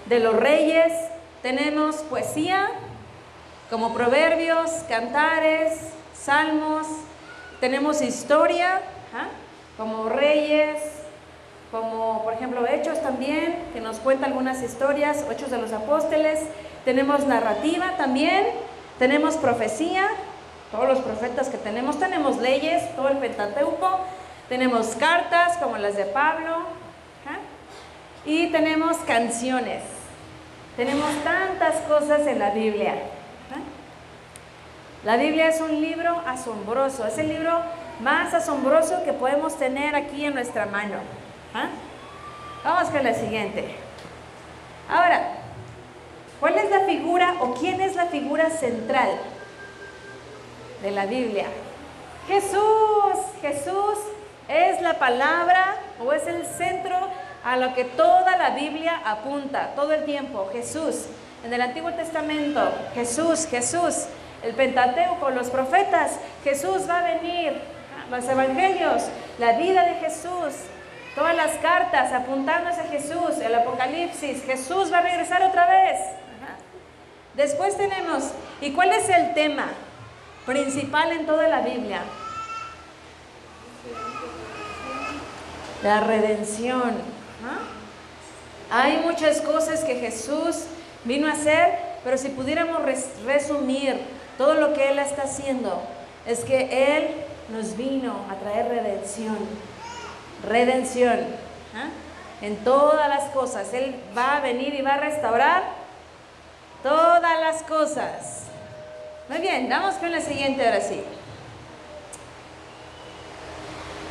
de 0.05 0.21
los 0.21 0.37
reyes, 0.37 0.93
tenemos 1.41 1.97
poesía, 1.97 2.69
como 3.69 3.93
proverbios, 3.93 4.71
cantares, 4.87 5.81
salmos, 6.13 6.87
tenemos 7.59 8.01
historia, 8.01 8.79
¿ah? 9.13 9.27
como 9.75 10.07
reyes, 10.07 10.77
como 11.71 12.23
por 12.23 12.31
ejemplo 12.35 12.65
hechos 12.65 13.01
también, 13.01 13.65
que 13.73 13.81
nos 13.81 13.97
cuenta 13.97 14.27
algunas 14.27 14.63
historias, 14.63 15.25
hechos 15.29 15.51
de 15.51 15.57
los 15.57 15.73
apóstoles, 15.73 16.39
tenemos 16.85 17.27
narrativa 17.27 17.97
también, 17.97 18.45
tenemos 18.97 19.35
profecía, 19.35 20.07
todos 20.71 20.87
los 20.87 20.99
profetas 20.99 21.49
que 21.49 21.57
tenemos, 21.57 21.99
tenemos 21.99 22.37
leyes, 22.37 22.95
todo 22.95 23.09
el 23.09 23.17
Pentateuco, 23.17 23.99
tenemos 24.49 24.87
cartas 24.95 25.57
como 25.57 25.77
las 25.77 25.95
de 25.95 26.05
Pablo, 26.05 26.57
¿ah? 27.27 27.39
y 28.25 28.51
tenemos 28.51 28.97
canciones. 28.97 29.81
Tenemos 30.75 31.11
tantas 31.23 31.75
cosas 31.81 32.25
en 32.27 32.39
la 32.39 32.49
Biblia. 32.49 32.95
La 35.03 35.17
Biblia 35.17 35.49
es 35.49 35.59
un 35.59 35.81
libro 35.81 36.21
asombroso, 36.25 37.05
es 37.05 37.17
el 37.17 37.27
libro 37.27 37.51
más 37.99 38.33
asombroso 38.33 39.03
que 39.03 39.11
podemos 39.11 39.57
tener 39.57 39.95
aquí 39.95 40.25
en 40.25 40.33
nuestra 40.33 40.65
mano. 40.65 40.95
¿ah? 41.53 41.67
Vamos 42.63 42.89
con 42.89 43.03
la 43.03 43.13
siguiente. 43.13 43.75
Ahora, 44.89 45.33
¿cuál 46.39 46.57
es 46.57 46.69
la 46.69 46.81
figura 46.81 47.35
o 47.41 47.53
quién 47.53 47.81
es 47.81 47.95
la 47.95 48.05
figura 48.05 48.49
central 48.49 49.09
de 50.81 50.91
la 50.91 51.05
Biblia? 51.05 51.47
Jesús, 52.27 53.17
Jesús 53.41 53.97
es 54.53 54.81
la 54.81 54.93
palabra 54.99 55.75
o 55.99 56.13
es 56.13 56.27
el 56.27 56.45
centro 56.45 56.95
a 57.43 57.57
lo 57.57 57.73
que 57.73 57.83
toda 57.83 58.37
la 58.37 58.51
Biblia 58.51 59.01
apunta 59.03 59.71
todo 59.75 59.93
el 59.93 60.05
tiempo. 60.05 60.49
Jesús. 60.51 61.07
En 61.43 61.53
el 61.53 61.61
Antiguo 61.61 61.91
Testamento, 61.91 62.61
Jesús, 62.93 63.47
Jesús. 63.49 64.05
El 64.43 64.53
Pentateuco, 64.53 65.29
los 65.29 65.49
profetas, 65.49 66.19
Jesús 66.43 66.87
va 66.89 66.99
a 66.99 67.03
venir. 67.15 67.59
Los 68.09 68.25
evangelios, 68.25 69.03
la 69.39 69.53
vida 69.53 69.83
de 69.83 69.95
Jesús. 69.95 70.53
Todas 71.15 71.35
las 71.35 71.51
cartas 71.57 72.11
apuntándose 72.11 72.81
a 72.81 72.85
Jesús, 72.85 73.37
el 73.43 73.53
Apocalipsis, 73.53 74.43
Jesús 74.45 74.91
va 74.91 74.99
a 74.99 75.01
regresar 75.01 75.43
otra 75.43 75.67
vez. 75.67 75.99
Después 77.35 77.77
tenemos, 77.77 78.31
¿y 78.61 78.71
cuál 78.71 78.91
es 78.91 79.09
el 79.09 79.33
tema 79.33 79.67
principal 80.45 81.11
en 81.11 81.25
toda 81.25 81.47
la 81.47 81.61
Biblia? 81.61 82.01
La 85.83 85.99
redención. 85.99 86.93
Hay 88.71 89.01
muchas 89.05 89.41
cosas 89.41 89.83
que 89.83 89.95
Jesús 89.95 90.63
vino 91.03 91.27
a 91.27 91.33
hacer, 91.33 91.77
pero 92.03 92.17
si 92.17 92.29
pudiéramos 92.29 92.79
resumir 93.25 93.99
todo 94.37 94.53
lo 94.53 94.73
que 94.73 94.89
Él 94.89 94.99
está 94.99 95.23
haciendo, 95.23 95.83
es 96.25 96.39
que 96.45 96.97
Él 96.97 97.07
nos 97.49 97.75
vino 97.75 98.15
a 98.31 98.35
traer 98.35 98.69
redención. 98.69 99.37
Redención. 100.47 101.19
En 102.41 102.57
todas 102.63 103.09
las 103.09 103.29
cosas. 103.31 103.73
Él 103.73 103.95
va 104.17 104.37
a 104.37 104.39
venir 104.39 104.73
y 104.73 104.81
va 104.81 104.95
a 104.95 104.99
restaurar 104.99 105.63
todas 106.81 107.39
las 107.39 107.61
cosas. 107.63 108.43
Muy 109.29 109.39
bien, 109.39 109.69
vamos 109.69 109.95
con 109.95 110.11
la 110.11 110.21
siguiente 110.21 110.65
ahora 110.65 110.81
sí. 110.81 111.01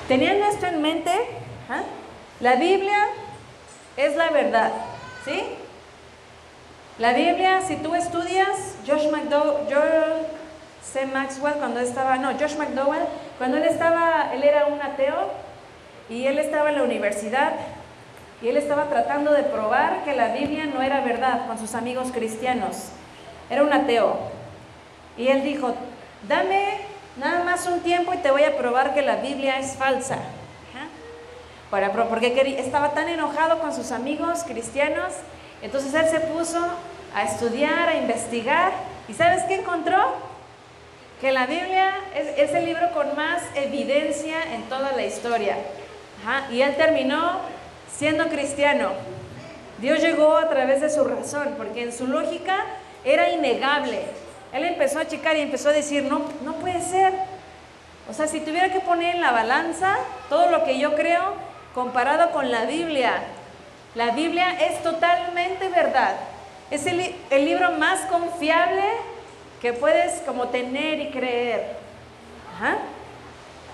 Teniendo 0.09 0.47
esto 0.47 0.67
en 0.67 0.83
mente, 0.83 1.13
la 2.41 2.57
Biblia 2.57 3.07
es 3.97 4.17
la 4.17 4.31
verdad, 4.31 4.73
¿sí? 5.25 5.43
La 6.99 7.13
Biblia, 7.13 7.61
si 7.63 7.77
tú 7.77 7.95
estudias, 7.95 8.77
Josh 8.87 9.09
McDowell, 9.11 9.67
Joel 9.73 10.27
C. 10.83 11.07
Maxwell, 11.07 11.55
cuando 11.55 11.81
estaba, 11.81 12.17
no, 12.17 12.33
Josh 12.39 12.57
McDowell, 12.57 13.05
cuando 13.39 13.57
él 13.57 13.65
estaba, 13.65 14.31
él 14.35 14.43
era 14.43 14.67
un 14.67 14.81
ateo 14.83 15.31
y 16.11 16.27
él 16.27 16.39
estaba 16.39 16.71
en 16.71 16.77
la 16.77 16.83
universidad 16.83 17.53
y 18.43 18.49
él 18.49 18.57
estaba 18.57 18.89
tratando 18.89 19.33
de 19.33 19.45
probar 19.45 20.05
que 20.05 20.15
la 20.15 20.29
Biblia 20.29 20.67
no 20.67 20.83
era 20.83 21.01
verdad 21.01 21.47
con 21.47 21.59
sus 21.59 21.75
amigos 21.75 22.11
cristianos. 22.13 22.89
Era 23.51 23.63
un 23.63 23.73
ateo. 23.73 24.19
Y 25.17 25.29
él 25.29 25.45
dijo, 25.45 25.75
dame 26.29 26.81
nada 27.17 27.45
más 27.45 27.67
un 27.67 27.81
tiempo 27.81 28.13
y 28.13 28.19
te 28.19 28.31
voy 28.31 28.43
a 28.43 28.57
probar 28.57 28.95
que 28.95 29.03
la 29.03 29.17
Biblia 29.17 29.59
es 29.59 29.77
falsa 29.77 30.19
porque 31.73 32.55
estaba 32.59 32.91
tan 32.91 33.09
enojado 33.09 33.59
con 33.59 33.75
sus 33.75 33.93
amigos 33.93 34.45
cristianos, 34.47 35.15
entonces 35.63 35.95
él 35.95 36.07
se 36.07 36.21
puso 36.21 36.59
a 37.15 37.23
estudiar, 37.23 37.89
a 37.89 37.97
investigar, 37.97 38.73
y 39.09 39.15
¿sabes 39.15 39.45
qué 39.45 39.55
encontró? 39.55 39.99
Que 41.23 41.33
la 41.33 41.47
Biblia 41.47 41.95
es, 42.15 42.53
el 42.53 42.67
libro 42.67 42.91
con 42.93 43.17
más 43.17 43.41
evidencia 43.55 44.55
en 44.55 44.65
toda 44.65 44.93
la 44.93 45.03
historia. 45.03 45.57
y 46.51 46.61
él 46.61 46.77
terminó 46.77 47.41
siendo 47.91 48.29
cristiano. 48.29 48.91
Dios 49.79 50.01
llegó 50.01 50.37
a 50.37 50.51
través 50.51 50.83
de 50.83 50.91
su 50.91 51.05
razón, 51.05 51.55
porque 51.57 51.85
en 51.85 51.93
su 51.95 52.07
lógica 52.07 52.67
era 53.03 53.31
innegable. 53.31 54.03
Él 54.53 54.65
empezó 54.65 54.99
a 54.99 55.09
checar 55.09 55.39
y 55.39 55.41
empezó 55.41 55.71
a 55.71 55.73
decir, 55.73 56.03
no, 56.05 56.21
no 56.45 56.53
puede 56.57 56.83
ser. 56.83 57.15
O 58.11 58.13
sea, 58.13 58.27
si 58.27 58.41
tuviera 58.41 58.71
que 58.71 58.81
poner 58.81 59.15
en 59.15 59.23
la 59.23 59.33
balanza 59.33 59.97
todo 60.29 60.51
lo 60.51 60.65
que 60.65 60.79
yo 60.79 60.95
creo, 60.95 61.52
comparado 61.75 62.31
con 62.33 62.51
la 62.51 62.65
Biblia. 62.65 63.23
La 63.95 64.11
Biblia 64.11 64.51
es 64.61 64.83
totalmente 64.83 65.69
verdad. 65.69 66.17
Es 66.71 66.87
el, 66.87 67.15
libro 67.45 67.73
más 67.73 68.01
confiable 68.07 68.85
que 69.61 69.73
puedes 69.73 70.23
como 70.23 70.49
tener 70.49 71.01
y 71.01 71.11
creer. 71.11 71.77
Ajá. 72.55 72.79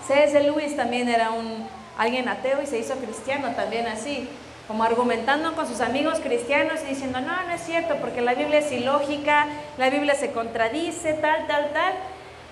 C.S. 0.05 0.39
Lewis 0.41 0.75
también 0.75 1.07
era 1.07 1.31
un, 1.31 1.67
alguien 1.97 2.27
ateo 2.27 2.61
y 2.61 2.65
se 2.65 2.79
hizo 2.79 2.95
cristiano 2.95 3.49
también 3.55 3.87
así, 3.87 4.27
como 4.67 4.83
argumentando 4.83 5.55
con 5.55 5.67
sus 5.67 5.81
amigos 5.81 6.19
cristianos 6.19 6.81
y 6.83 6.89
diciendo, 6.89 7.21
no, 7.21 7.43
no 7.43 7.53
es 7.53 7.61
cierto, 7.61 7.95
porque 7.97 8.21
la 8.21 8.33
Biblia 8.33 8.59
es 8.59 8.71
ilógica, 8.71 9.47
la 9.77 9.89
Biblia 9.89 10.15
se 10.15 10.31
contradice, 10.31 11.13
tal, 11.13 11.47
tal, 11.47 11.71
tal. 11.71 11.93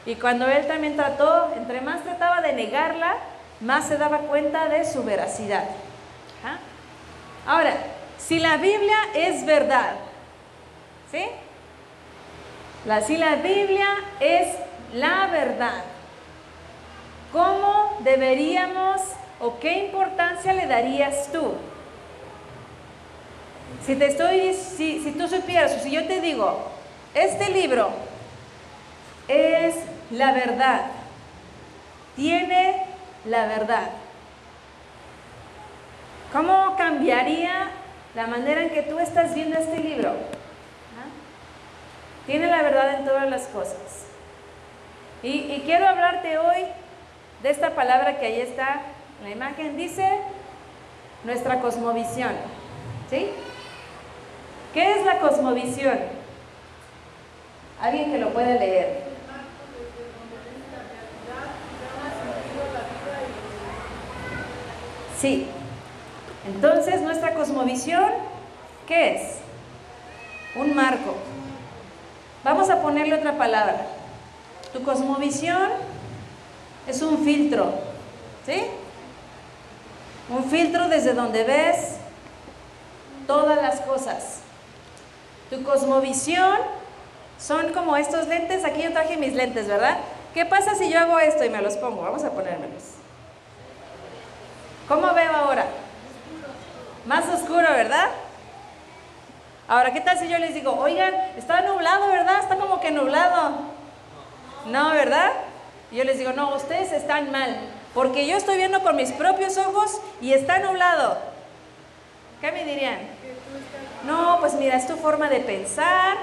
Y 0.06 0.16
cuando 0.16 0.48
él 0.48 0.66
también 0.68 0.96
trató, 0.96 1.54
entre 1.58 1.82
más 1.82 2.04
trataba 2.04 2.42
de 2.42 2.54
negarla, 2.54 3.18
más 3.62 3.88
se 3.88 3.98
daba 3.98 4.20
cuenta 4.20 4.68
de 4.70 4.86
su 4.86 5.04
veracidad. 5.04 5.64
Ahora, 7.46 7.74
si 8.18 8.40
la 8.40 8.58
Biblia 8.58 8.98
es 9.16 9.46
verdad, 9.46 9.96
¿sí? 11.12 11.26
Si 13.06 13.18
la 13.18 13.36
Biblia 13.36 13.88
es 14.20 14.56
la 14.94 15.28
verdad, 15.28 15.84
¿cómo 17.32 17.98
deberíamos 18.02 19.02
o 19.40 19.60
qué 19.60 19.86
importancia 19.86 20.54
le 20.54 20.68
darías 20.68 21.32
tú? 21.32 21.54
Si 23.86 23.96
te 23.96 24.08
estoy, 24.08 24.54
si, 24.54 25.04
si 25.04 25.12
tú 25.12 25.28
supieras, 25.28 25.74
o 25.74 25.80
si 25.80 25.92
yo 25.92 26.06
te 26.06 26.22
digo, 26.22 26.68
este 27.14 27.50
libro 27.50 27.90
es 29.28 29.76
la 30.12 30.32
verdad, 30.32 30.88
tiene 32.16 32.87
la 33.30 33.46
verdad. 33.46 33.90
¿Cómo 36.32 36.76
cambiaría 36.78 37.70
la 38.16 38.28
manera 38.28 38.62
en 38.62 38.70
que 38.70 38.84
tú 38.84 39.00
estás 39.00 39.34
viendo 39.34 39.58
este 39.58 39.80
libro? 39.80 40.10
¿Ah? 40.10 41.10
Tiene 42.26 42.48
la 42.48 42.62
verdad 42.62 42.96
en 42.96 43.06
todas 43.06 43.30
las 43.30 43.48
cosas. 43.48 44.06
Y, 45.24 45.64
quiero 45.66 45.88
hablarte 45.88 46.38
hoy 46.38 46.64
de 47.42 47.50
esta 47.50 47.72
palabra 47.72 48.20
que 48.20 48.28
ahí 48.28 48.42
está 48.42 48.82
en 49.20 49.30
la 49.30 49.30
imagen. 49.32 49.78
Dice 49.78 50.20
nuestra 51.24 51.60
cosmovisión. 51.60 52.32
¿Sí? 53.10 53.30
¿Qué 54.74 55.00
es 55.00 55.06
la 55.06 55.20
cosmovisión? 55.20 55.98
Alguien 57.82 58.12
que 58.12 58.20
lo 58.20 58.30
puede 58.30 58.60
leer. 58.60 59.07
Sí. 65.20 65.48
Entonces, 66.46 67.02
nuestra 67.02 67.34
cosmovisión, 67.34 68.12
¿qué 68.88 69.16
es? 69.16 69.22
Un 70.56 70.76
marco. 70.76 71.16
Vamos 72.44 72.70
a 72.70 72.82
ponerle 72.82 73.16
otra 73.16 73.38
palabra. 73.38 73.88
Tu 74.72 74.84
cosmovisión 74.84 75.70
es 76.88 77.02
un 77.02 77.24
filtro, 77.24 77.72
¿sí? 78.46 78.66
Un 80.30 80.44
filtro 80.46 80.88
desde 80.88 81.14
donde 81.14 81.44
ves 81.44 81.96
todas 83.26 83.62
las 83.62 83.82
cosas. 83.82 84.40
Tu 85.50 85.64
cosmovisión 85.64 86.58
son 87.40 87.74
como 87.74 87.98
estos 87.98 88.28
lentes. 88.28 88.64
Aquí 88.66 88.84
yo 88.84 88.92
traje 88.92 89.18
mis 89.18 89.34
lentes, 89.34 89.68
¿verdad? 89.68 89.98
¿Qué 90.34 90.46
pasa 90.46 90.76
si 90.76 90.90
yo 90.90 91.00
hago 91.00 91.20
esto 91.20 91.44
y 91.44 91.50
me 91.50 91.62
los 91.62 91.76
pongo? 91.78 92.04
Vamos 92.04 92.24
a 92.24 92.32
ponérmelos. 92.32 92.97
¿Cómo 94.88 95.14
veo 95.14 95.36
ahora? 95.36 95.66
Más 97.06 97.28
oscuro, 97.28 97.68
¿verdad? 97.70 98.08
Ahora, 99.68 99.92
¿qué 99.92 100.00
tal 100.00 100.18
si 100.18 100.30
yo 100.30 100.38
les 100.38 100.54
digo, 100.54 100.72
oigan, 100.80 101.14
está 101.36 101.62
nublado, 101.62 102.08
¿verdad? 102.08 102.40
Está 102.40 102.56
como 102.56 102.80
que 102.80 102.92
nublado. 102.92 103.52
No, 104.66 104.92
¿verdad? 104.92 105.32
Y 105.92 105.98
yo 105.98 106.06
les 106.06 106.18
digo, 106.18 106.32
no, 106.32 106.56
ustedes 106.56 106.94
están 106.94 107.32
mal, 107.32 107.58
porque 107.94 108.26
yo 108.28 108.38
estoy 108.38 108.56
viendo 108.56 108.82
con 108.82 108.96
mis 108.96 109.12
propios 109.12 109.58
ojos 109.58 110.00
y 110.22 110.32
está 110.32 110.60
nublado. 110.60 111.18
¿Qué 112.40 112.52
me 112.54 112.64
dirían? 112.64 113.00
No, 114.06 114.38
pues 114.40 114.54
mira, 114.54 114.78
es 114.78 114.88
tu 114.88 114.96
forma 114.96 115.30
de 115.30 115.42
pensar, 115.42 116.16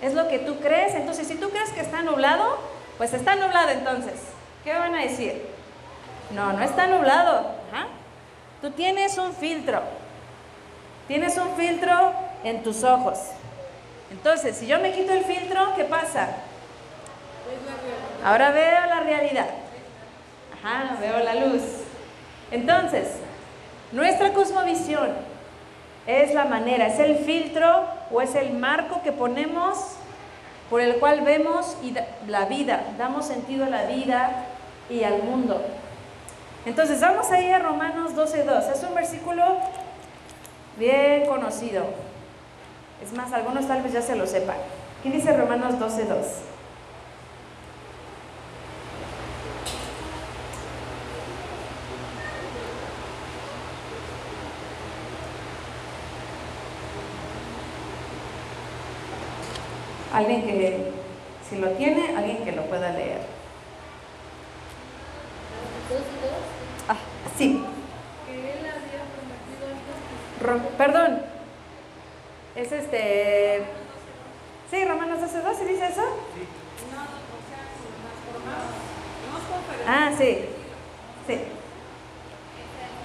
es 0.00 0.14
lo 0.14 0.28
que 0.28 0.38
tú 0.38 0.58
crees. 0.60 0.94
Entonces, 0.94 1.26
si 1.26 1.34
tú 1.34 1.50
crees 1.50 1.70
que 1.70 1.80
está 1.80 2.00
nublado, 2.00 2.58
pues 2.96 3.12
está 3.12 3.36
nublado 3.36 3.70
entonces. 3.70 4.14
¿Qué 4.64 4.72
van 4.72 4.94
a 4.94 5.02
decir? 5.02 5.46
No, 6.30 6.52
no 6.54 6.62
está 6.62 6.86
nublado. 6.86 7.50
Ajá. 7.72 7.88
Tú 8.60 8.70
tienes 8.70 9.18
un 9.18 9.32
filtro. 9.32 9.80
Tienes 11.08 11.36
un 11.36 11.54
filtro 11.56 12.12
en 12.44 12.62
tus 12.62 12.82
ojos. 12.84 13.18
Entonces, 14.10 14.56
si 14.56 14.66
yo 14.66 14.78
me 14.80 14.92
quito 14.92 15.12
el 15.12 15.24
filtro, 15.24 15.74
¿qué 15.76 15.84
pasa? 15.84 16.28
Ahora 18.24 18.50
veo 18.50 18.86
la 18.86 19.00
realidad. 19.00 19.46
Ajá, 20.54 20.96
veo 21.00 21.18
la 21.20 21.34
luz. 21.34 21.62
Entonces, 22.50 23.08
nuestra 23.92 24.32
cosmovisión 24.32 25.10
es 26.06 26.34
la 26.34 26.44
manera, 26.44 26.86
es 26.86 26.98
el 26.98 27.18
filtro 27.18 27.84
o 28.10 28.20
es 28.20 28.34
el 28.34 28.52
marco 28.52 29.02
que 29.02 29.12
ponemos 29.12 29.78
por 30.70 30.80
el 30.80 30.96
cual 30.96 31.20
vemos 31.20 31.76
la 32.26 32.46
vida, 32.46 32.82
damos 32.98 33.26
sentido 33.26 33.64
a 33.66 33.68
la 33.68 33.84
vida, 33.84 34.46
y 34.88 35.02
al 35.02 35.22
mundo. 35.22 35.64
Entonces 36.66 37.00
vamos 37.00 37.30
a 37.30 37.40
ir 37.40 37.54
a 37.54 37.60
Romanos 37.60 38.16
12.2. 38.16 38.72
Es 38.72 38.82
un 38.82 38.94
versículo 38.94 39.42
bien 40.76 41.24
conocido. 41.26 41.84
Es 43.02 43.12
más, 43.12 43.32
algunos 43.32 43.68
tal 43.68 43.82
vez 43.82 43.92
ya 43.92 44.02
se 44.02 44.16
lo 44.16 44.26
sepan. 44.26 44.56
¿Qué 45.02 45.10
dice 45.10 45.36
Romanos 45.36 45.74
12.2? 45.74 46.16
Alguien 60.12 60.42
que, 60.46 60.92
si 61.48 61.56
lo 61.58 61.68
tiene, 61.70 62.16
alguien 62.16 62.38
que 62.42 62.52
lo 62.52 62.62
pueda 62.62 62.90
leer. 62.90 63.20
Ah, 66.88 66.96
sí. 67.36 67.62
perdón. 70.78 71.22
Es 72.54 72.72
este. 72.72 73.64
Sí, 74.70 74.84
Romanos 74.84 75.20
12, 75.20 75.42
12, 75.42 75.64
¿dice 75.66 75.86
eso? 75.86 76.02
Sí. 76.34 76.42
Ah, 79.86 80.10
sí. 80.16 80.48
Sí. 81.26 81.36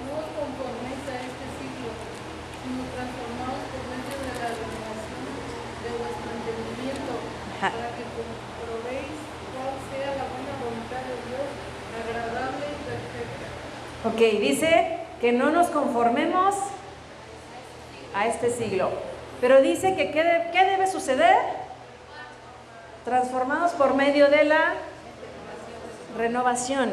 No 0.02 0.18
os 0.18 0.30
conforméis 0.34 1.04
a 1.06 1.18
este 1.22 1.46
siglo, 1.60 1.92
sino 2.64 2.82
transformados 2.96 3.64
por 3.70 3.84
medio 3.92 4.18
de 4.18 4.34
la 4.42 4.50
renovación 4.56 5.26
de 5.84 5.90
vuestro 6.02 6.30
entendimiento, 6.32 7.14
para 7.62 7.90
que 7.94 8.06
comprobéis 8.18 9.14
cuál 9.54 9.76
sea 9.94 10.10
la 10.18 10.26
buena 10.32 10.54
voluntad 10.58 11.04
de 11.06 11.18
Dios, 11.30 11.50
agradable 11.92 12.66
y 12.66 12.78
perfecta. 12.82 13.48
Ok, 14.02 14.11
dice 14.26 14.98
que 15.20 15.32
no 15.32 15.50
nos 15.50 15.68
conformemos 15.68 16.56
a 18.14 18.28
este 18.28 18.52
siglo. 18.52 18.90
Pero 19.40 19.62
dice 19.62 19.96
que 19.96 20.12
¿qué, 20.12 20.66
debe 20.66 20.88
suceder? 20.88 21.36
Transformados 23.06 23.72
por 23.72 23.96
medio 23.96 24.30
de 24.30 24.44
la 24.44 24.74
renovación. 26.18 26.92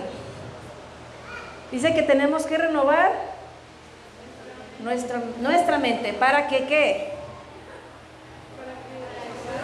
Dice 1.70 1.92
que 1.92 2.02
tenemos 2.02 2.46
que 2.46 2.56
renovar 2.56 3.12
nuestra, 4.82 5.20
nuestra 5.40 5.78
mente. 5.78 6.14
¿Para 6.14 6.48
que 6.48 6.64
qué? 6.64 7.12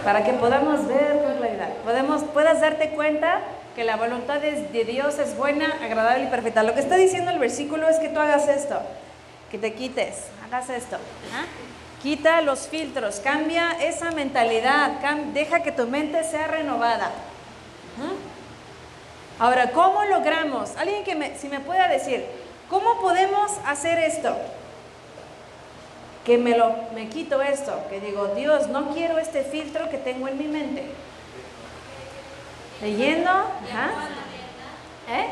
Para 0.04 0.23
que 0.23 0.35
podamos 0.35 0.87
ver 0.87 1.23
con 1.23 1.35
claridad. 1.37 1.71
Podemos, 1.83 2.25
puedas 2.25 2.61
darte 2.61 2.90
cuenta 2.90 3.40
que 3.74 3.84
la 3.84 3.96
voluntad 3.96 4.40
de 4.40 4.84
Dios 4.84 5.18
es 5.18 5.36
buena, 5.36 5.78
agradable 5.82 6.24
y 6.24 6.28
perfecta. 6.28 6.62
Lo 6.62 6.74
que 6.74 6.80
está 6.80 6.96
diciendo 6.96 7.30
el 7.30 7.38
versículo 7.38 7.88
es 7.88 7.98
que 7.98 8.08
tú 8.08 8.20
hagas 8.20 8.48
esto, 8.48 8.80
que 9.50 9.58
te 9.58 9.74
quites, 9.74 10.24
hagas 10.46 10.70
esto. 10.70 10.96
Quita 12.02 12.40
los 12.42 12.68
filtros, 12.68 13.20
cambia 13.20 13.72
esa 13.80 14.10
mentalidad, 14.10 14.92
deja 15.32 15.62
que 15.62 15.72
tu 15.72 15.86
mente 15.86 16.22
sea 16.22 16.46
renovada. 16.46 17.10
Ahora, 19.38 19.70
¿cómo 19.70 20.04
logramos? 20.04 20.76
Alguien 20.76 21.02
que 21.02 21.16
me, 21.16 21.36
si 21.36 21.48
me 21.48 21.58
pueda 21.60 21.88
decir, 21.88 22.24
¿cómo 22.70 23.00
podemos 23.00 23.50
hacer 23.66 23.98
esto? 23.98 24.36
Que 26.24 26.38
me 26.38 26.56
lo 26.56 26.74
me 26.94 27.08
quito 27.08 27.42
esto, 27.42 27.82
que 27.90 28.00
digo, 28.00 28.28
Dios, 28.36 28.68
no 28.68 28.90
quiero 28.94 29.18
este 29.18 29.42
filtro 29.42 29.90
que 29.90 29.98
tengo 29.98 30.28
en 30.28 30.38
mi 30.38 30.44
mente. 30.44 30.84
Leyendo, 32.84 33.30
¿Eh? 35.08 35.26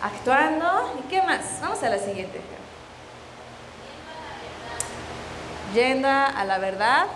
Actuando. 0.00 1.00
¿Y 1.00 1.08
qué 1.10 1.20
más? 1.20 1.60
Vamos 1.60 1.82
a 1.82 1.88
la 1.88 1.98
siguiente. 1.98 2.40
Yendo 5.74 6.06
a 6.06 6.44
la 6.44 6.58
verdad. 6.58 7.06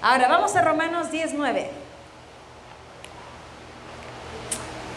Ahora 0.00 0.28
vamos 0.28 0.54
a 0.54 0.62
Romanos 0.62 1.10
19. 1.10 1.72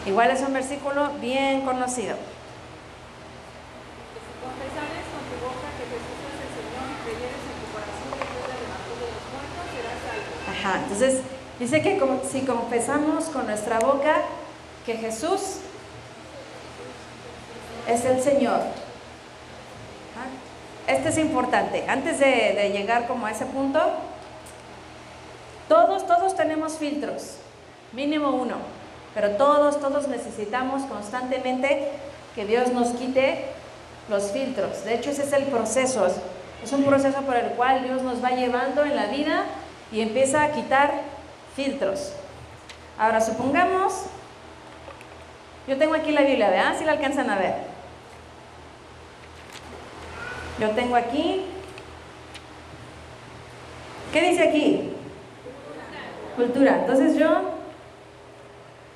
Igual 0.06 0.30
es 0.30 0.42
un 0.42 0.52
versículo 0.52 1.08
bien 1.14 1.62
conocido. 1.62 2.16
Ajá, 10.48 10.78
entonces 10.84 11.22
Dice 11.60 11.82
que 11.82 12.00
si 12.32 12.40
confesamos 12.40 13.26
con 13.26 13.46
nuestra 13.46 13.78
boca 13.80 14.22
que 14.86 14.94
Jesús 14.94 15.58
es 17.86 18.04
el 18.06 18.22
Señor. 18.22 18.60
¿Ah? 20.16 20.90
Este 20.90 21.10
es 21.10 21.18
importante. 21.18 21.84
Antes 21.86 22.18
de, 22.18 22.70
llegar 22.72 23.06
como 23.06 23.26
a 23.26 23.32
ese 23.32 23.44
punto, 23.44 23.78
todos, 25.68 26.06
todos 26.06 26.34
tenemos 26.34 26.78
filtros, 26.78 27.36
mínimo 27.92 28.30
uno, 28.30 28.56
pero 29.14 29.32
todos, 29.32 29.80
todos 29.80 30.08
necesitamos 30.08 30.84
constantemente 30.84 31.90
que 32.34 32.46
Dios 32.46 32.72
nos 32.72 32.88
quite 32.92 33.44
los 34.08 34.30
filtros. 34.32 34.86
De 34.86 34.94
hecho, 34.94 35.10
ese 35.10 35.24
es 35.24 35.32
el 35.34 35.44
proceso. 35.44 36.06
Es 36.64 36.72
un 36.72 36.84
proceso 36.84 37.20
por 37.20 37.36
el 37.36 37.50
cual 37.50 37.84
Dios 37.84 38.00
nos 38.00 38.24
va 38.24 38.30
llevando 38.30 38.82
en 38.82 38.96
la 38.96 39.08
vida 39.08 39.44
y 39.92 40.00
empieza 40.00 40.42
a 40.42 40.52
quitar 40.52 41.09
filtros. 41.54 42.12
Ahora, 42.98 43.20
supongamos, 43.20 44.06
yo 45.66 45.76
tengo 45.78 45.94
aquí 45.94 46.12
la 46.12 46.22
Biblia, 46.22 46.50
¿verdad? 46.50 46.78
Si 46.78 46.84
la 46.84 46.92
alcanzan 46.92 47.30
a 47.30 47.36
ver. 47.36 47.54
Yo 50.58 50.70
tengo 50.70 50.96
aquí, 50.96 51.46
¿qué 54.12 54.20
dice 54.20 54.48
aquí? 54.48 54.92
Cultura. 56.36 56.80
Entonces 56.80 57.16
yo 57.16 57.54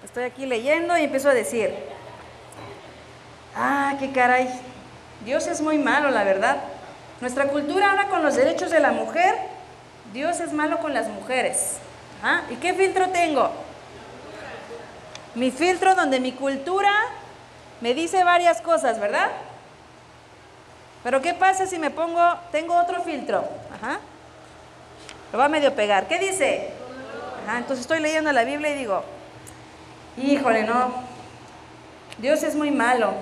estoy 0.05 0.25
aquí 0.25 0.47
leyendo 0.47 0.97
y 0.99 1.05
empiezo 1.05 1.31
a 1.31 1.35
decir, 1.35 1.75
ah, 3.57 3.95
qué 3.99 4.12
caray, 4.12 4.49
Dios 5.25 5.47
es 5.47 5.61
muy 5.61 5.79
malo, 5.79 6.11
la 6.11 6.25
verdad. 6.25 6.59
Nuestra 7.21 7.49
cultura 7.49 7.93
habla 7.93 8.09
con 8.09 8.23
los 8.23 8.37
derechos 8.37 8.71
de 8.71 8.81
la 8.81 8.93
mujer, 8.93 9.35
Dios 10.12 10.40
es 10.40 10.53
malo 10.53 10.79
con 10.81 10.93
las 10.93 11.09
mujeres. 11.09 11.79
¿Y 12.50 12.56
qué 12.56 12.72
filtro 12.74 13.08
tengo? 13.10 13.50
Mi 15.34 15.50
filtro 15.50 15.94
donde 15.94 16.20
mi 16.20 16.32
cultura 16.32 16.92
me 17.80 17.92
dice 17.92 18.24
varias 18.24 18.62
cosas, 18.62 18.98
¿verdad? 18.98 19.30
Pero 21.02 21.20
¿qué 21.20 21.34
pasa 21.34 21.66
si 21.66 21.78
me 21.78 21.90
pongo, 21.90 22.22
tengo 22.50 22.76
otro 22.76 23.02
filtro? 23.02 23.44
Ajá. 23.74 23.98
Lo 25.32 25.38
va 25.38 25.46
a 25.46 25.48
medio 25.48 25.74
pegar. 25.74 26.06
¿Qué 26.06 26.18
dice? 26.18 26.70
Ajá, 27.46 27.58
entonces 27.58 27.80
estoy 27.80 28.00
leyendo 28.00 28.32
la 28.32 28.44
Biblia 28.44 28.70
y 28.70 28.78
digo, 28.78 29.04
híjole, 30.16 30.62
no, 30.62 30.94
Dios 32.18 32.42
es 32.42 32.54
muy 32.54 32.70
malo. 32.70 33.12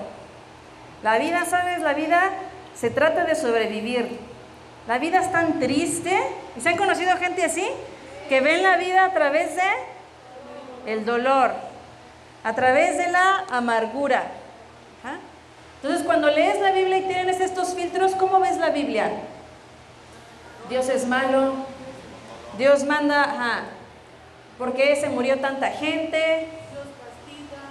La 1.01 1.17
vida, 1.17 1.43
¿sabes? 1.43 1.81
La 1.81 1.93
vida 1.93 2.31
se 2.73 2.89
trata 2.89 3.25
de 3.25 3.35
sobrevivir. 3.35 4.17
La 4.87 4.97
vida 4.97 5.19
es 5.19 5.31
tan 5.31 5.59
triste. 5.59 6.17
¿Y 6.55 6.61
se 6.61 6.69
han 6.69 6.77
conocido 6.77 7.17
gente 7.17 7.43
así? 7.43 7.67
Que 8.29 8.41
ven 8.41 8.63
la 8.63 8.77
vida 8.77 9.05
a 9.05 9.13
través 9.13 9.55
de 9.55 10.91
el 10.91 11.05
dolor, 11.05 11.51
a 12.43 12.53
través 12.53 12.97
de 12.97 13.07
la 13.11 13.45
amargura. 13.49 14.23
¿Ah? 15.03 15.17
Entonces, 15.81 16.05
cuando 16.05 16.29
lees 16.29 16.59
la 16.61 16.71
Biblia 16.71 16.97
y 16.97 17.07
tienes 17.07 17.39
estos 17.39 17.73
filtros, 17.73 18.13
¿cómo 18.15 18.39
ves 18.39 18.57
la 18.57 18.69
Biblia? 18.69 19.11
Dios 20.69 20.87
es 20.89 21.05
malo, 21.05 21.55
Dios 22.57 22.83
manda, 22.85 23.23
ajá, 23.23 23.63
¿por 24.57 24.73
qué 24.73 24.95
se 24.95 25.09
murió 25.09 25.39
tanta 25.39 25.71
gente? 25.71 26.47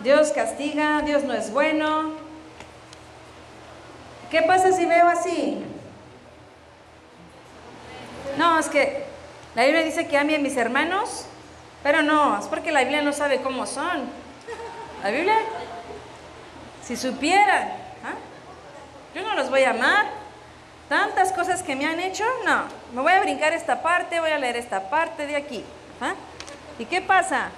Dios 0.03 0.33
castiga, 0.33 1.01
Dios 1.03 1.25
no 1.25 1.33
es 1.33 1.53
bueno. 1.53 2.13
¿Qué 4.31 4.43
pasa 4.43 4.73
si 4.73 4.85
veo 4.85 5.09
así? 5.09 5.63
No, 8.37 8.59
es 8.59 8.69
que 8.69 9.12
la 9.55 9.65
Biblia 9.65 9.83
dice 9.83 10.07
que 10.07 10.17
ame 10.17 10.37
a 10.37 10.39
mis 10.39 10.57
hermanos, 10.57 11.27
pero 11.83 12.03
no, 12.03 12.39
es 12.39 12.47
porque 12.47 12.73
la 12.73 12.81
Biblia 12.81 13.03
no 13.03 13.13
sabe 13.13 13.41
cómo 13.43 13.67
son. 13.67 14.09
La 15.03 15.11
Biblia, 15.11 15.37
si 16.83 16.97
supieran, 16.97 17.69
¿ah? 18.05 18.15
yo 19.15 19.23
no 19.23 19.35
los 19.35 19.51
voy 19.51 19.65
a 19.65 19.71
amar. 19.71 20.07
Tantas 20.89 21.33
cosas 21.33 21.63
que 21.63 21.75
me 21.75 21.87
han 21.87 22.01
hecho, 22.01 22.25
no, 22.45 22.65
me 22.95 23.03
voy 23.03 23.13
a 23.13 23.21
brincar 23.21 23.53
esta 23.53 23.83
parte, 23.83 24.21
voy 24.21 24.31
a 24.31 24.39
leer 24.39 24.57
esta 24.57 24.91
parte 24.91 25.27
de 25.27 25.37
aquí. 25.37 25.65
¿ah? 26.01 26.15
¿Y 26.79 26.85
qué 26.85 27.01
pasa? 27.01 27.51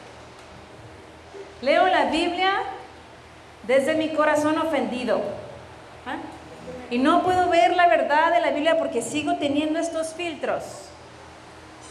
Leo 1.60 1.86
la 1.86 2.06
Biblia 2.06 2.62
desde 3.64 3.94
mi 3.94 4.14
corazón 4.14 4.58
ofendido. 4.58 5.20
¿ah? 6.06 6.16
Y 6.90 6.98
no 6.98 7.22
puedo 7.22 7.48
ver 7.50 7.74
la 7.74 7.88
verdad 7.88 8.32
de 8.32 8.40
la 8.40 8.50
Biblia 8.50 8.78
porque 8.78 9.02
sigo 9.02 9.36
teniendo 9.36 9.78
estos 9.78 10.14
filtros. 10.14 10.62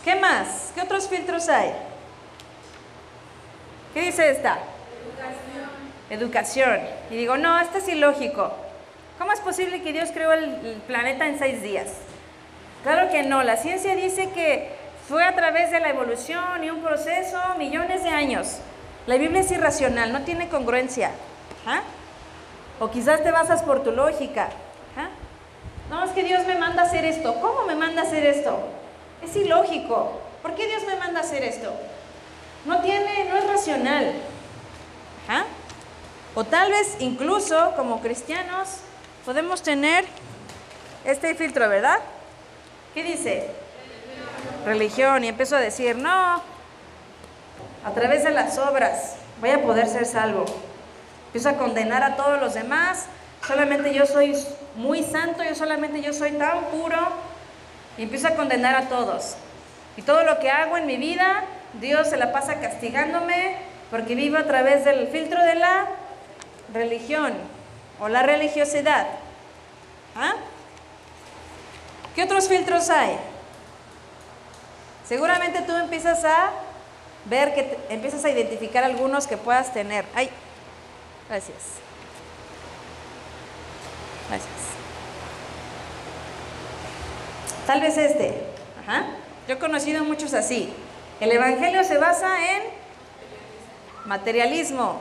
¿Qué 0.03 0.15
más? 0.15 0.71
¿Qué 0.75 0.81
otros 0.81 1.07
filtros 1.07 1.47
hay? 1.49 1.73
¿Qué 3.93 4.01
dice 4.01 4.29
esta? 4.29 4.59
educación. 6.09 6.79
Y 7.09 7.15
digo, 7.15 7.37
no, 7.37 7.59
esto 7.59 7.79
es 7.79 7.87
ilógico. 7.87 8.51
¿Cómo 9.17 9.31
es 9.31 9.39
posible 9.39 9.81
que 9.81 9.93
Dios 9.93 10.09
creó 10.13 10.33
el, 10.33 10.43
el 10.65 10.81
planeta 10.85 11.27
en 11.27 11.39
seis 11.39 11.61
días? 11.61 11.87
Claro 12.83 13.09
que 13.09 13.23
no, 13.23 13.41
la 13.43 13.57
ciencia 13.57 13.95
dice 13.95 14.29
que 14.31 14.69
fue 15.07 15.23
a 15.23 15.35
través 15.35 15.71
de 15.71 15.79
la 15.79 15.89
evolución 15.89 16.63
y 16.63 16.69
un 16.69 16.81
proceso 16.81 17.39
millones 17.57 18.03
de 18.03 18.09
años. 18.09 18.57
La 19.07 19.17
Biblia 19.17 19.41
es 19.41 19.51
irracional, 19.51 20.13
no 20.13 20.21
tiene 20.21 20.49
congruencia. 20.49 21.11
¿Ah? 21.65 21.81
O 22.79 22.89
quizás 22.91 23.23
te 23.23 23.31
basas 23.31 23.63
por 23.63 23.83
tu 23.83 23.91
lógica. 23.91 24.49
¿Ah? 24.97 25.09
No, 25.89 26.03
es 26.03 26.11
que 26.11 26.23
Dios 26.23 26.45
me 26.45 26.55
manda 26.55 26.83
a 26.83 26.85
hacer 26.85 27.05
esto. 27.05 27.35
¿Cómo 27.41 27.63
me 27.65 27.75
manda 27.75 28.01
a 28.01 28.05
hacer 28.05 28.25
esto? 28.25 28.59
Es 29.23 29.35
ilógico. 29.35 30.21
¿Por 30.41 30.55
qué 30.55 30.67
Dios 30.67 30.83
me 30.85 30.95
manda 30.95 31.21
a 31.21 31.23
hacer 31.23 31.43
esto? 31.43 31.73
No 32.65 32.81
tiene, 32.81 33.29
no 33.29 33.37
es 33.37 33.47
racional. 33.47 34.13
O 36.35 36.43
tal 36.43 36.71
vez 36.71 36.95
incluso 36.99 37.73
como 37.75 38.01
cristianos 38.01 38.79
podemos 39.25 39.61
tener 39.61 40.05
este 41.05 41.35
filtro, 41.35 41.69
¿verdad? 41.69 41.99
¿Qué 42.93 43.03
dice? 43.03 43.51
Religión. 44.65 45.23
Y 45.23 45.27
empiezo 45.27 45.55
a 45.55 45.59
decir, 45.59 45.95
no, 45.95 46.41
a 47.85 47.91
través 47.93 48.23
de 48.23 48.31
las 48.31 48.57
obras 48.57 49.15
voy 49.39 49.51
a 49.51 49.61
poder 49.61 49.87
ser 49.87 50.05
salvo. 50.05 50.45
Empiezo 51.27 51.49
a 51.49 51.57
condenar 51.57 52.03
a 52.03 52.15
todos 52.15 52.39
los 52.39 52.53
demás. 52.53 53.05
Solamente 53.45 53.93
yo 53.93 54.05
soy 54.05 54.35
muy 54.75 55.03
santo, 55.03 55.43
yo 55.43 55.53
solamente 55.55 56.01
yo 56.01 56.13
soy 56.13 56.31
tan 56.31 56.65
puro. 56.65 56.97
Y 57.97 58.03
empiezo 58.03 58.27
a 58.27 58.35
condenar 58.35 58.75
a 58.75 58.89
todos. 58.89 59.35
Y 59.97 60.01
todo 60.01 60.23
lo 60.23 60.39
que 60.39 60.49
hago 60.49 60.77
en 60.77 60.85
mi 60.87 60.97
vida, 60.97 61.43
Dios 61.79 62.09
se 62.09 62.17
la 62.17 62.31
pasa 62.31 62.59
castigándome 62.59 63.57
porque 63.91 64.15
vivo 64.15 64.37
a 64.37 64.43
través 64.43 64.85
del 64.85 65.07
filtro 65.07 65.43
de 65.43 65.55
la 65.55 65.87
religión 66.73 67.33
o 67.99 68.09
la 68.09 68.23
religiosidad. 68.23 69.07
¿Ah? 70.15 70.33
¿Qué 72.15 72.23
otros 72.23 72.47
filtros 72.47 72.89
hay? 72.89 73.17
Seguramente 75.07 75.61
tú 75.61 75.75
empiezas 75.75 76.23
a 76.23 76.51
ver 77.25 77.53
que 77.53 77.63
te, 77.63 77.93
empiezas 77.93 78.23
a 78.25 78.29
identificar 78.29 78.83
algunos 78.83 79.27
que 79.27 79.37
puedas 79.37 79.73
tener. 79.73 80.05
Ay, 80.15 80.29
gracias. 81.29 81.57
Gracias. 84.29 84.82
Tal 87.65 87.81
vez 87.81 87.97
este. 87.97 88.33
Yo 89.47 89.55
he 89.55 89.57
conocido 89.57 90.03
muchos 90.03 90.33
así. 90.33 90.73
El 91.19 91.31
Evangelio 91.31 91.83
se 91.83 91.97
basa 91.97 92.55
en 92.55 92.63
materialismo. 94.05 94.99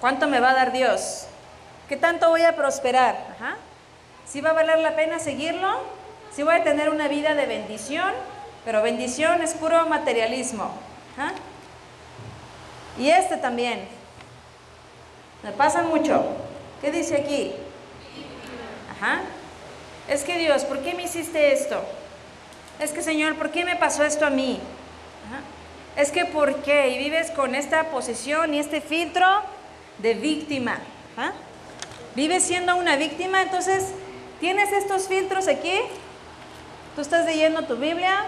¿Cuánto 0.00 0.26
me 0.28 0.40
va 0.40 0.50
a 0.50 0.54
dar 0.54 0.72
Dios? 0.72 1.26
¿Qué 1.88 1.96
tanto 1.96 2.30
voy 2.30 2.42
a 2.42 2.56
prosperar? 2.56 3.16
Ajá. 3.36 3.56
¿Sí 4.26 4.40
va 4.40 4.50
a 4.50 4.54
valer 4.54 4.78
la 4.78 4.96
pena 4.96 5.18
seguirlo? 5.18 5.82
¿Sí 6.34 6.42
voy 6.42 6.54
a 6.54 6.64
tener 6.64 6.88
una 6.88 7.08
vida 7.08 7.34
de 7.34 7.46
bendición? 7.46 8.12
Pero 8.64 8.82
bendición 8.82 9.42
es 9.42 9.54
puro 9.54 9.84
materialismo. 9.86 10.70
Y 12.98 13.10
este 13.10 13.36
también. 13.36 13.88
Me 15.42 15.52
pasa 15.52 15.82
mucho. 15.82 16.24
¿Qué 16.80 16.90
dice 16.90 17.16
aquí? 17.16 17.52
Ajá. 18.90 19.20
Es 20.10 20.24
que 20.24 20.36
Dios, 20.36 20.64
¿por 20.64 20.80
qué 20.80 20.92
me 20.92 21.04
hiciste 21.04 21.52
esto? 21.52 21.82
Es 22.80 22.90
que 22.90 23.00
Señor, 23.00 23.36
¿por 23.36 23.50
qué 23.50 23.64
me 23.64 23.76
pasó 23.76 24.04
esto 24.04 24.26
a 24.26 24.30
mí? 24.30 24.60
Es 25.96 26.10
que 26.10 26.24
¿por 26.26 26.56
qué? 26.56 26.88
Y 26.90 26.98
vives 26.98 27.30
con 27.30 27.54
esta 27.54 27.84
posición 27.84 28.52
y 28.52 28.58
este 28.58 28.80
filtro 28.80 29.26
de 29.98 30.14
víctima. 30.14 30.80
¿ah? 31.16 31.32
Vives 32.16 32.42
siendo 32.42 32.76
una 32.76 32.96
víctima, 32.96 33.42
entonces 33.42 33.92
tienes 34.40 34.72
estos 34.72 35.08
filtros 35.08 35.48
aquí. 35.48 35.80
Tú 36.96 37.02
estás 37.02 37.24
leyendo 37.24 37.62
tu 37.62 37.76
Biblia, 37.76 38.26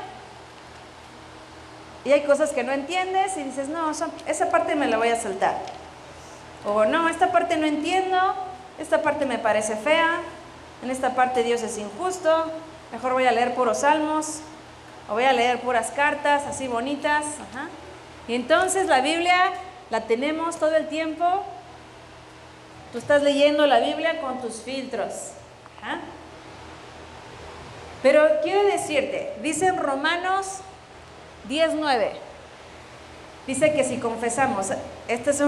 y 2.05 2.13
hay 2.13 2.23
cosas 2.23 2.51
que 2.51 2.65
no 2.65 2.73
entiendes 2.73 3.37
y 3.37 3.43
dices, 3.45 3.69
no, 3.69 3.91
esa 3.91 4.51
parte 4.51 4.75
me 4.75 4.89
la 4.89 4.99
voy 4.99 5.09
a 5.09 5.17
saltar. 5.17 5.57
O 6.65 6.85
no, 6.85 7.09
esta 7.09 7.31
parte 7.31 7.57
no 7.57 7.67
entiendo, 7.67 8.19
esta 8.79 9.03
parte 9.03 9.25
me 9.25 9.39
parece 9.39 9.77
fea, 9.77 10.21
en 10.83 10.91
esta 10.91 11.15
parte 11.15 11.43
Dios 11.43 11.63
es 11.63 11.79
injusto, 11.79 12.51
mejor 12.91 13.13
voy 13.13 13.25
a 13.25 13.33
leer 13.33 13.55
puros 13.55 13.79
salmos, 13.79 14.41
o 15.09 15.15
voy 15.15 15.25
a 15.25 15.33
leer 15.33 15.61
puras 15.61 15.91
cartas 15.91 16.45
así 16.47 16.69
bonitas. 16.69 17.25
Y 18.29 18.35
entonces 18.35 18.87
la 18.87 19.01
Biblia 19.01 19.53
la 19.91 20.03
tenemos 20.03 20.59
todo 20.59 20.75
el 20.75 20.89
tiempo. 20.89 21.45
Tú 22.93 22.99
estás 22.99 23.23
leyendo 23.23 23.67
la 23.67 23.81
Biblia 23.81 24.21
con 24.21 24.41
tus 24.41 24.61
filtros. 24.63 25.33
Pero 28.03 28.29
quiero 28.43 28.65
decirte, 28.65 29.35
dicen 29.43 29.77
Romanos 29.77 30.59
10.9. 31.49 32.11
Dice 33.47 33.73
que 33.73 33.85
si 33.85 33.99
confesamos, 33.99 34.69
este 35.09 35.31
es 35.31 35.41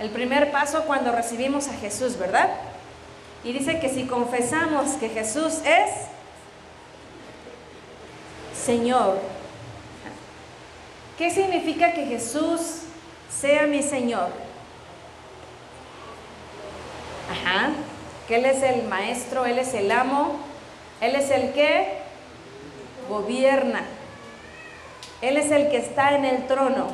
el 0.00 0.10
primer 0.10 0.50
paso 0.50 0.84
cuando 0.84 1.12
recibimos 1.12 1.68
a 1.68 1.74
Jesús, 1.74 2.18
¿verdad? 2.18 2.50
Y 3.44 3.52
dice 3.52 3.80
que 3.80 3.88
si 3.88 4.04
confesamos 4.04 4.92
que 4.92 5.08
Jesús 5.08 5.60
es 5.64 5.90
Señor, 8.54 9.18
¿qué 11.18 11.30
significa 11.30 11.92
que 11.92 12.06
Jesús 12.06 12.82
sea 13.28 13.66
mi 13.66 13.82
Señor? 13.82 14.28
Ajá, 17.30 17.70
que 18.28 18.36
Él 18.36 18.44
es 18.44 18.62
el 18.62 18.84
maestro, 18.84 19.46
Él 19.46 19.58
es 19.58 19.74
el 19.74 19.90
amo, 19.90 20.36
Él 21.00 21.16
es 21.16 21.30
el 21.30 21.52
que 21.52 22.02
gobierna. 23.08 23.84
Él 25.20 25.36
es 25.36 25.50
el 25.50 25.70
que 25.70 25.78
está 25.78 26.14
en 26.14 26.24
el 26.24 26.46
trono. 26.46 26.88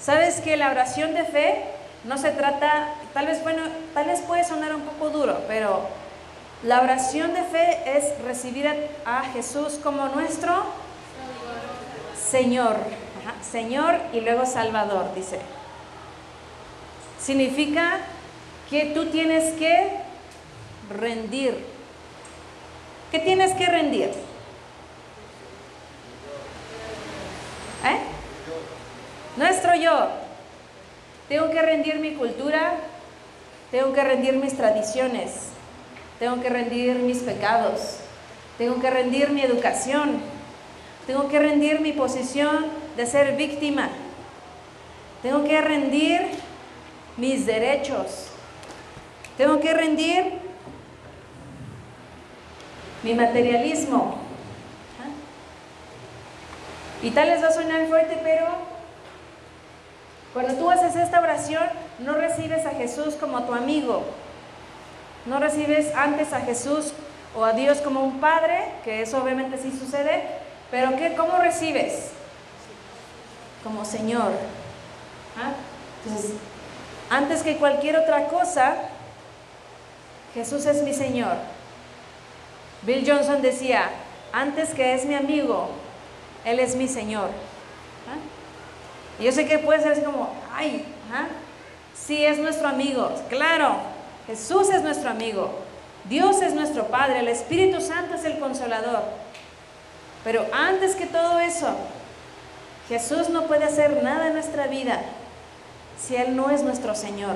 ¿Sabes 0.00 0.40
que 0.40 0.56
la 0.56 0.70
oración 0.70 1.14
de 1.14 1.24
fe 1.24 1.62
no 2.04 2.18
se 2.18 2.30
trata, 2.30 2.88
tal 3.16 3.24
vez, 3.24 3.42
bueno, 3.42 3.62
tal 3.94 4.04
vez 4.08 4.20
puede 4.20 4.44
sonar 4.44 4.74
un 4.74 4.82
poco 4.82 5.08
duro, 5.08 5.40
pero 5.48 5.88
la 6.62 6.82
oración 6.82 7.32
de 7.32 7.44
fe 7.44 7.96
es 7.96 8.22
recibir 8.22 8.68
a, 9.06 9.22
Jesús 9.32 9.80
como 9.82 10.08
nuestro 10.08 10.64
Señor. 12.14 12.76
Señor 13.40 13.98
y 14.12 14.20
luego 14.20 14.44
Salvador, 14.44 15.14
dice. 15.14 15.38
Significa 17.18 18.00
que 18.68 18.92
tú 18.92 19.06
tienes 19.06 19.54
que 19.54 19.92
rendir. 20.90 21.64
¿Qué 23.10 23.18
tienes 23.18 23.54
que 23.54 23.64
rendir? 23.64 24.10
¿Eh? 27.82 27.98
Nuestro 29.38 29.74
yo. 29.74 30.08
Tengo 31.30 31.50
que 31.50 31.62
rendir 31.62 31.98
mi 31.98 32.14
cultura, 32.14 32.74
tengo 33.70 33.92
que 33.92 34.02
rendir 34.02 34.34
mis 34.34 34.56
tradiciones, 34.56 35.48
tengo 36.18 36.40
que 36.40 36.48
rendir 36.48 36.96
mis 36.96 37.18
pecados, 37.18 37.98
tengo 38.58 38.80
que 38.80 38.90
rendir 38.90 39.30
mi 39.30 39.42
educación, 39.42 40.20
tengo 41.06 41.28
que 41.28 41.38
rendir 41.38 41.80
mi 41.80 41.92
posición 41.92 42.66
de 42.96 43.06
ser 43.06 43.36
víctima, 43.36 43.90
tengo 45.22 45.44
que 45.44 45.60
rendir 45.60 46.28
mis 47.16 47.46
derechos, 47.46 48.28
tengo 49.36 49.60
que 49.60 49.74
rendir 49.74 50.32
mi 53.02 53.14
materialismo, 53.14 54.18
y 57.02 57.10
tal 57.10 57.28
les 57.28 57.42
va 57.42 57.48
a 57.48 57.52
sonar 57.52 57.86
fuerte, 57.88 58.18
pero 58.22 58.46
cuando 60.36 60.52
tú 60.56 60.70
haces 60.70 60.94
esta 60.96 61.20
oración, 61.20 61.64
no 61.98 62.12
recibes 62.12 62.66
a 62.66 62.72
Jesús 62.72 63.14
como 63.14 63.44
tu 63.44 63.54
amigo. 63.54 64.04
No 65.24 65.38
recibes 65.38 65.94
antes 65.94 66.34
a 66.34 66.42
Jesús 66.42 66.92
o 67.34 67.42
a 67.42 67.54
Dios 67.54 67.78
como 67.78 68.04
un 68.04 68.20
padre, 68.20 68.66
que 68.84 69.00
eso 69.00 69.22
obviamente 69.22 69.56
sí 69.56 69.70
sucede, 69.70 70.24
pero 70.70 70.94
¿qué, 70.98 71.14
¿cómo 71.14 71.38
recibes? 71.38 72.10
Como 73.64 73.86
Señor. 73.86 74.32
¿Ah? 75.42 75.54
Entonces, 76.04 76.32
antes 77.08 77.42
que 77.42 77.56
cualquier 77.56 77.96
otra 77.96 78.26
cosa, 78.26 78.74
Jesús 80.34 80.66
es 80.66 80.82
mi 80.82 80.92
Señor. 80.92 81.36
Bill 82.82 83.10
Johnson 83.10 83.40
decía, 83.40 83.88
antes 84.34 84.74
que 84.74 84.92
es 84.92 85.06
mi 85.06 85.14
amigo, 85.14 85.70
él 86.44 86.60
es 86.60 86.76
mi 86.76 86.88
Señor. 86.88 87.30
¿Ah? 89.16 89.22
Y 89.22 89.24
yo 89.24 89.32
sé 89.32 89.46
que 89.46 89.58
puede 89.58 89.82
ser 89.82 89.92
así 89.92 90.02
como, 90.02 90.30
ay, 90.54 90.84
¿ah? 91.12 91.26
sí 91.94 92.24
es 92.24 92.38
nuestro 92.38 92.68
amigo. 92.68 93.10
Claro, 93.28 93.76
Jesús 94.26 94.68
es 94.70 94.82
nuestro 94.82 95.10
amigo. 95.10 95.50
Dios 96.04 96.40
es 96.42 96.54
nuestro 96.54 96.86
Padre. 96.88 97.20
El 97.20 97.28
Espíritu 97.28 97.80
Santo 97.80 98.14
es 98.14 98.24
el 98.24 98.38
consolador. 98.38 99.02
Pero 100.24 100.46
antes 100.52 100.94
que 100.94 101.06
todo 101.06 101.38
eso, 101.40 101.68
Jesús 102.88 103.28
no 103.28 103.46
puede 103.46 103.64
hacer 103.64 104.02
nada 104.02 104.28
en 104.28 104.34
nuestra 104.34 104.66
vida 104.66 105.00
si 105.98 106.16
Él 106.16 106.36
no 106.36 106.50
es 106.50 106.62
nuestro 106.62 106.94
Señor. 106.94 107.34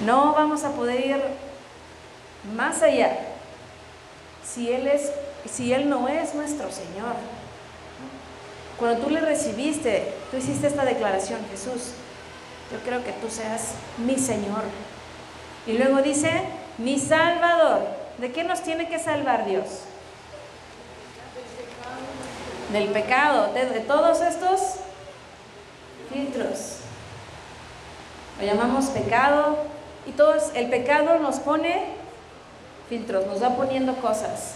No 0.00 0.32
vamos 0.32 0.64
a 0.64 0.70
poder 0.70 1.06
ir 1.06 1.22
más 2.56 2.82
allá 2.82 3.18
si 4.42 4.72
Él, 4.72 4.86
es, 4.86 5.12
si 5.50 5.72
Él 5.72 5.88
no 5.88 6.08
es 6.08 6.34
nuestro 6.34 6.70
Señor. 6.70 7.14
Cuando 8.80 9.04
tú 9.04 9.10
le 9.10 9.20
recibiste, 9.20 10.10
tú 10.30 10.38
hiciste 10.38 10.66
esta 10.66 10.86
declaración, 10.86 11.38
Jesús, 11.50 11.92
yo 12.72 12.78
creo 12.82 13.04
que 13.04 13.12
tú 13.12 13.28
seas 13.28 13.74
mi 13.98 14.16
Señor. 14.16 14.62
Y 15.66 15.74
luego 15.74 16.00
dice, 16.00 16.30
mi 16.78 16.98
Salvador. 16.98 17.86
¿De 18.16 18.32
qué 18.32 18.42
nos 18.42 18.62
tiene 18.62 18.88
que 18.88 18.98
salvar 18.98 19.44
Dios? 19.44 19.66
Del 22.72 22.88
pecado, 22.88 23.52
de, 23.52 23.66
de 23.66 23.80
todos 23.80 24.22
estos 24.22 24.60
filtros. 26.10 26.76
Lo 28.40 28.46
llamamos 28.46 28.86
pecado 28.86 29.58
y 30.06 30.12
todos, 30.12 30.52
el 30.54 30.70
pecado 30.70 31.18
nos 31.18 31.38
pone 31.38 31.84
filtros, 32.88 33.26
nos 33.26 33.42
va 33.42 33.56
poniendo 33.56 33.94
cosas. 33.96 34.54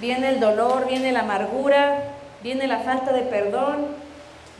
Viene 0.00 0.30
el 0.30 0.40
dolor, 0.40 0.86
viene 0.86 1.12
la 1.12 1.20
amargura, 1.20 2.19
viene 2.42 2.66
la 2.66 2.80
falta 2.80 3.12
de 3.12 3.22
perdón, 3.22 3.86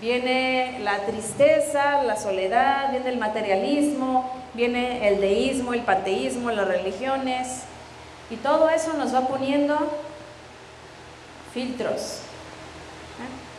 viene 0.00 0.78
la 0.82 0.98
tristeza, 1.06 2.02
la 2.02 2.16
soledad, 2.16 2.90
viene 2.90 3.10
el 3.10 3.18
materialismo, 3.18 4.30
viene 4.54 5.08
el 5.08 5.20
deísmo, 5.20 5.74
el 5.74 5.82
panteísmo, 5.82 6.50
las 6.50 6.66
religiones, 6.66 7.62
y 8.30 8.36
todo 8.36 8.68
eso 8.68 8.92
nos 8.94 9.14
va 9.14 9.26
poniendo 9.26 9.76
filtros. 11.52 12.20
¿Eh? 13.18 13.50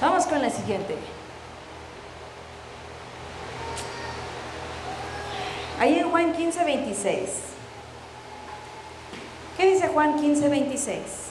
Vamos 0.00 0.26
con 0.26 0.40
la 0.40 0.50
siguiente. 0.50 0.94
Ahí 5.80 5.98
en 5.98 6.10
Juan 6.10 6.32
15, 6.32 6.64
26. 6.64 7.20
¿Qué 9.56 9.66
dice 9.72 9.88
Juan 9.88 10.20
15, 10.20 10.48
26? 10.48 11.27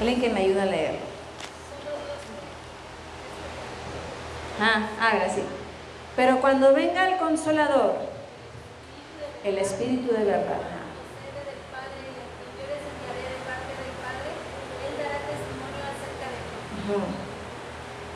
Alguien 0.00 0.20
que 0.20 0.30
me 0.30 0.40
ayude 0.40 0.62
a 0.62 0.66
leerlo. 0.66 0.98
Ah, 4.58 4.88
ah, 4.98 5.10
gracias. 5.14 5.46
Pero 6.16 6.40
cuando 6.40 6.74
venga 6.74 7.06
el 7.08 7.18
consolador, 7.18 7.96
el 9.44 9.58
Espíritu 9.58 10.12
de 10.12 10.24
verdad. 10.24 10.58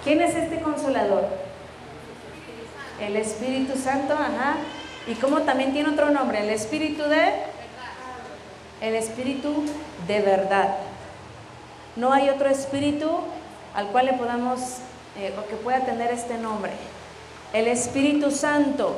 ¿Quién 0.03 0.20
es 0.20 0.35
este 0.35 0.61
consolador? 0.61 1.29
El 3.01 3.16
Espíritu 3.16 3.79
Santo, 3.79 4.14
ajá. 4.14 4.57
Y 5.07 5.14
como 5.14 5.42
también 5.42 5.73
tiene 5.73 5.90
otro 5.90 6.11
nombre, 6.11 6.40
el 6.40 6.51
Espíritu 6.51 7.05
de... 7.05 7.33
El 8.81 8.94
Espíritu 8.94 9.64
de 10.07 10.20
verdad. 10.20 10.77
No 11.97 12.13
hay 12.13 12.29
otro 12.29 12.49
espíritu 12.49 13.21
al 13.75 13.89
cual 13.89 14.07
le 14.07 14.13
podamos, 14.15 14.61
eh, 15.19 15.35
o 15.39 15.49
que 15.49 15.57
pueda 15.57 15.81
tener 15.81 16.13
este 16.13 16.39
nombre. 16.39 16.73
El 17.53 17.69
Espíritu 17.69 18.31
Santo, 18.31 18.97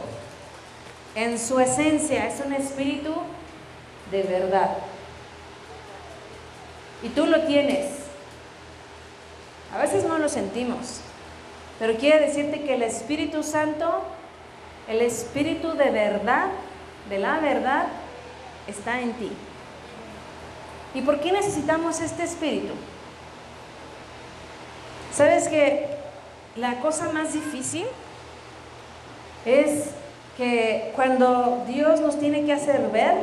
en 1.15 1.39
su 1.39 1.61
esencia, 1.61 2.27
es 2.27 2.41
un 2.45 2.53
espíritu 2.53 3.13
de 4.11 4.23
verdad. 4.23 4.77
Y 7.03 7.09
tú 7.11 7.27
lo 7.27 7.43
tienes. 7.43 7.87
A 9.75 9.79
veces 9.79 10.05
no 10.05 10.19
lo 10.19 10.29
sentimos, 10.29 11.01
pero 11.79 11.97
quiere 11.97 12.27
decirte 12.27 12.63
que 12.63 12.75
el 12.75 12.83
Espíritu 12.83 13.43
Santo, 13.43 14.05
el 14.89 15.03
Espíritu 15.03 15.73
de 15.73 15.91
verdad, 15.91 16.49
de 17.11 17.19
la 17.19 17.39
verdad, 17.41 17.87
está 18.67 19.01
en 19.01 19.13
ti. 19.15 19.31
¿Y 20.97 21.03
por 21.03 21.21
qué 21.21 21.31
necesitamos 21.31 22.01
este 22.01 22.23
Espíritu? 22.23 22.73
¿Sabes 25.15 25.47
que 25.47 25.89
la 26.57 26.81
cosa 26.81 27.11
más 27.13 27.35
difícil 27.35 27.85
es 29.45 29.91
que 30.39 30.93
cuando 30.97 31.65
Dios 31.69 32.01
nos 32.01 32.19
tiene 32.19 32.47
que 32.47 32.55
hacer 32.55 32.89
ver 32.89 33.15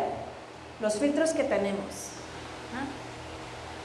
los 0.81 0.99
filtros 0.99 1.31
que 1.31 1.43
tenemos? 1.43 2.09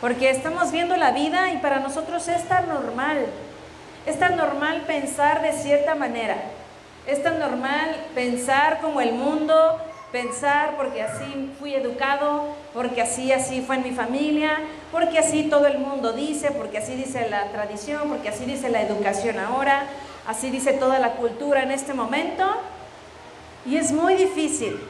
Porque 0.03 0.29
estamos 0.29 0.71
viendo 0.71 0.95
la 0.99 1.13
vida 1.13 1.51
y 1.55 1.57
para 1.57 1.81
nosotros 1.81 2.29
es 2.29 2.47
tan 2.47 2.69
normal. 2.69 3.25
Es 4.05 4.19
tan 4.19 4.37
normal 4.37 4.83
pensar 4.87 5.41
de 5.41 5.55
cierta 5.55 5.95
manera. 5.95 6.37
Es 7.07 7.23
tan 7.23 7.39
normal 7.39 7.97
pensar 8.15 8.83
como 8.83 9.01
el 9.01 9.15
mundo, 9.15 9.81
pensar 10.13 10.77
porque 10.77 11.03
así 11.03 11.53
fui 11.59 11.75
educado, 11.75 12.55
porque 12.73 13.03
así 13.03 13.33
así 13.33 13.61
fue 13.61 13.77
en 13.77 13.83
mi 13.83 13.91
familia, 13.93 14.59
porque 14.91 15.19
así 15.19 15.45
todo 15.45 15.67
el 15.67 15.79
mundo 15.79 16.13
dice, 16.13 16.51
porque 16.51 16.79
así 16.79 16.95
dice 16.95 17.29
la 17.29 17.51
tradición, 17.51 18.09
porque 18.09 18.29
así 18.29 18.45
dice 18.45 18.69
la 18.71 18.83
educación 18.83 19.39
ahora, 19.39 19.85
así 20.27 20.51
dice 20.51 20.73
toda 20.73 20.99
la 20.99 21.13
cultura 21.13 21.63
en 21.63 21.71
este 21.71 21.95
momento. 21.95 22.45
Y 23.67 23.77
es 23.77 23.93
muy 23.93 24.15
difícil 24.15 24.81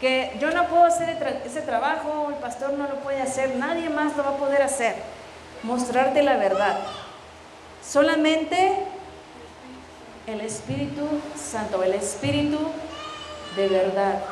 que 0.00 0.36
yo 0.40 0.50
no 0.50 0.66
puedo 0.66 0.84
hacer 0.84 1.16
ese 1.46 1.62
trabajo, 1.62 2.26
el 2.28 2.36
pastor 2.36 2.74
no 2.74 2.86
lo 2.86 2.96
puede 2.96 3.22
hacer, 3.22 3.56
nadie 3.56 3.88
más 3.88 4.16
lo 4.16 4.24
va 4.24 4.30
a 4.30 4.36
poder 4.36 4.62
hacer, 4.62 4.94
mostrarte 5.62 6.22
la 6.22 6.36
verdad. 6.36 6.78
Solamente 7.82 8.74
el 10.26 10.40
Espíritu 10.40 11.08
Santo, 11.34 11.82
el 11.82 11.94
Espíritu 11.94 12.58
de 13.56 13.68
verdad. 13.68 14.22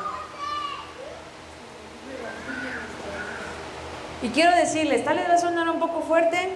Y 4.21 4.29
quiero 4.29 4.55
decirles, 4.55 5.03
tal 5.03 5.17
vez 5.17 5.29
va 5.29 5.33
a 5.33 5.37
sonar 5.37 5.67
un 5.69 5.79
poco 5.79 6.01
fuerte, 6.01 6.53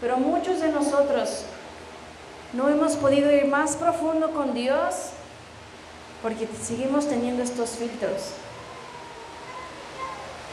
pero 0.00 0.18
muchos 0.18 0.60
de 0.60 0.68
nosotros 0.68 1.44
no 2.52 2.68
hemos 2.68 2.96
podido 2.96 3.32
ir 3.32 3.46
más 3.46 3.76
profundo 3.76 4.30
con 4.30 4.54
Dios 4.54 5.10
porque 6.22 6.48
seguimos 6.62 7.08
teniendo 7.08 7.42
estos 7.42 7.70
filtros. 7.70 8.32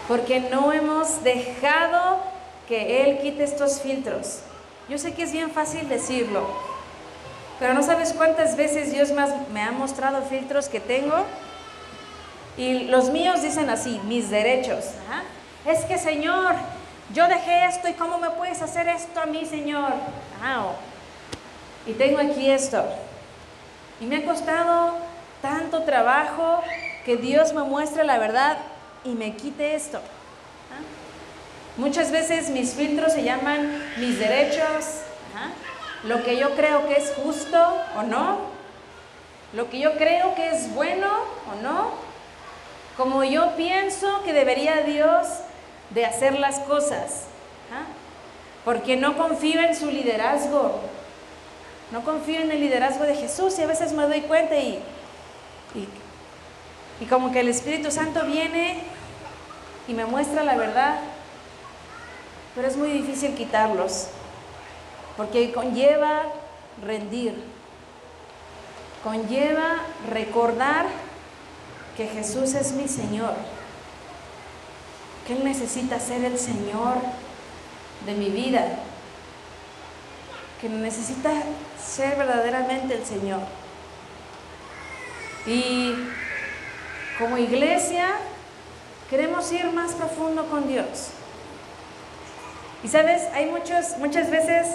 Porque 0.07 0.39
no 0.39 0.73
hemos 0.73 1.23
dejado 1.23 2.19
que 2.67 3.03
Él 3.03 3.19
quite 3.19 3.43
estos 3.43 3.79
filtros. 3.79 4.39
Yo 4.89 4.97
sé 4.97 5.13
que 5.13 5.23
es 5.23 5.31
bien 5.31 5.51
fácil 5.51 5.87
decirlo, 5.87 6.72
pero 7.59 7.73
no 7.73 7.83
sabes 7.83 8.13
cuántas 8.13 8.57
veces 8.57 8.91
Dios 8.91 9.11
me 9.51 9.61
ha 9.61 9.71
mostrado 9.71 10.21
filtros 10.23 10.69
que 10.69 10.79
tengo 10.79 11.25
y 12.57 12.85
los 12.85 13.09
míos 13.09 13.41
dicen 13.41 13.69
así, 13.69 13.99
mis 14.05 14.29
derechos. 14.29 14.85
Es 15.65 15.85
que 15.85 15.97
Señor, 15.97 16.55
yo 17.13 17.27
dejé 17.27 17.65
esto 17.65 17.87
y 17.87 17.93
cómo 17.93 18.17
me 18.19 18.29
puedes 18.31 18.61
hacer 18.61 18.87
esto 18.87 19.21
a 19.21 19.25
mí, 19.25 19.45
Señor. 19.45 19.93
Y 21.87 21.93
tengo 21.93 22.19
aquí 22.19 22.49
esto. 22.49 22.83
Y 23.99 24.05
me 24.05 24.17
ha 24.17 24.25
costado 24.25 24.97
tanto 25.41 25.83
trabajo 25.83 26.61
que 27.05 27.17
Dios 27.17 27.53
me 27.53 27.63
muestre 27.63 28.03
la 28.03 28.17
verdad 28.17 28.57
y 29.03 29.09
me 29.09 29.35
quite 29.35 29.75
esto. 29.75 29.99
Muchas 31.75 32.11
veces 32.11 32.49
mis 32.49 32.73
filtros 32.73 33.13
se 33.13 33.23
llaman 33.23 33.81
mis 33.97 34.19
derechos 34.19 35.01
lo 36.03 36.23
que 36.23 36.37
yo 36.37 36.55
creo 36.55 36.87
que 36.87 36.97
es 36.97 37.13
justo 37.23 37.57
o 37.97 38.03
no, 38.03 38.39
lo 39.53 39.69
que 39.69 39.79
yo 39.79 39.93
creo 39.93 40.35
que 40.35 40.49
es 40.49 40.73
bueno 40.73 41.07
o 41.51 41.61
no, 41.61 41.91
como 42.97 43.23
yo 43.23 43.55
pienso 43.55 44.21
que 44.23 44.33
debería 44.33 44.81
Dios 44.81 45.27
de 45.91 46.05
hacer 46.05 46.37
las 46.37 46.59
cosas, 46.59 47.25
¿ah? 47.71 47.85
porque 48.65 48.97
no 48.97 49.17
confío 49.17 49.61
en 49.61 49.75
su 49.75 49.89
liderazgo, 49.89 50.79
no 51.91 52.03
confío 52.03 52.41
en 52.41 52.51
el 52.51 52.59
liderazgo 52.59 53.05
de 53.05 53.15
Jesús 53.15 53.57
y 53.59 53.61
a 53.61 53.67
veces 53.67 53.93
me 53.93 54.03
doy 54.03 54.21
cuenta 54.21 54.57
y, 54.57 54.79
y, 55.75 55.87
y 56.99 57.05
como 57.05 57.31
que 57.31 57.39
el 57.39 57.47
Espíritu 57.47 57.91
Santo 57.91 58.25
viene 58.25 58.83
y 59.87 59.93
me 59.93 60.05
muestra 60.05 60.43
la 60.43 60.55
verdad, 60.55 60.97
pero 62.55 62.67
es 62.67 62.75
muy 62.75 62.89
difícil 62.91 63.35
quitarlos 63.35 64.07
porque 65.17 65.51
conlleva 65.51 66.23
rendir, 66.83 67.35
conlleva 69.03 69.77
recordar 70.09 70.87
que 71.95 72.07
Jesús 72.07 72.53
es 72.53 72.71
mi 72.73 72.87
Señor, 72.87 73.33
que 75.27 75.33
Él 75.33 75.43
necesita 75.43 75.99
ser 75.99 76.23
el 76.25 76.37
Señor 76.39 76.95
de 78.05 78.13
mi 78.15 78.29
vida, 78.29 78.79
que 80.59 80.69
necesita 80.69 81.31
ser 81.83 82.17
verdaderamente 82.17 82.95
el 82.95 83.05
Señor. 83.05 83.41
Y 85.45 85.93
como 87.19 87.37
iglesia 87.37 88.15
queremos 89.09 89.51
ir 89.51 89.71
más 89.71 89.91
profundo 89.93 90.47
con 90.49 90.67
Dios. 90.67 91.09
Y 92.83 92.87
sabes, 92.87 93.23
hay 93.33 93.45
muchos, 93.45 93.97
muchas 93.99 94.29
veces 94.29 94.67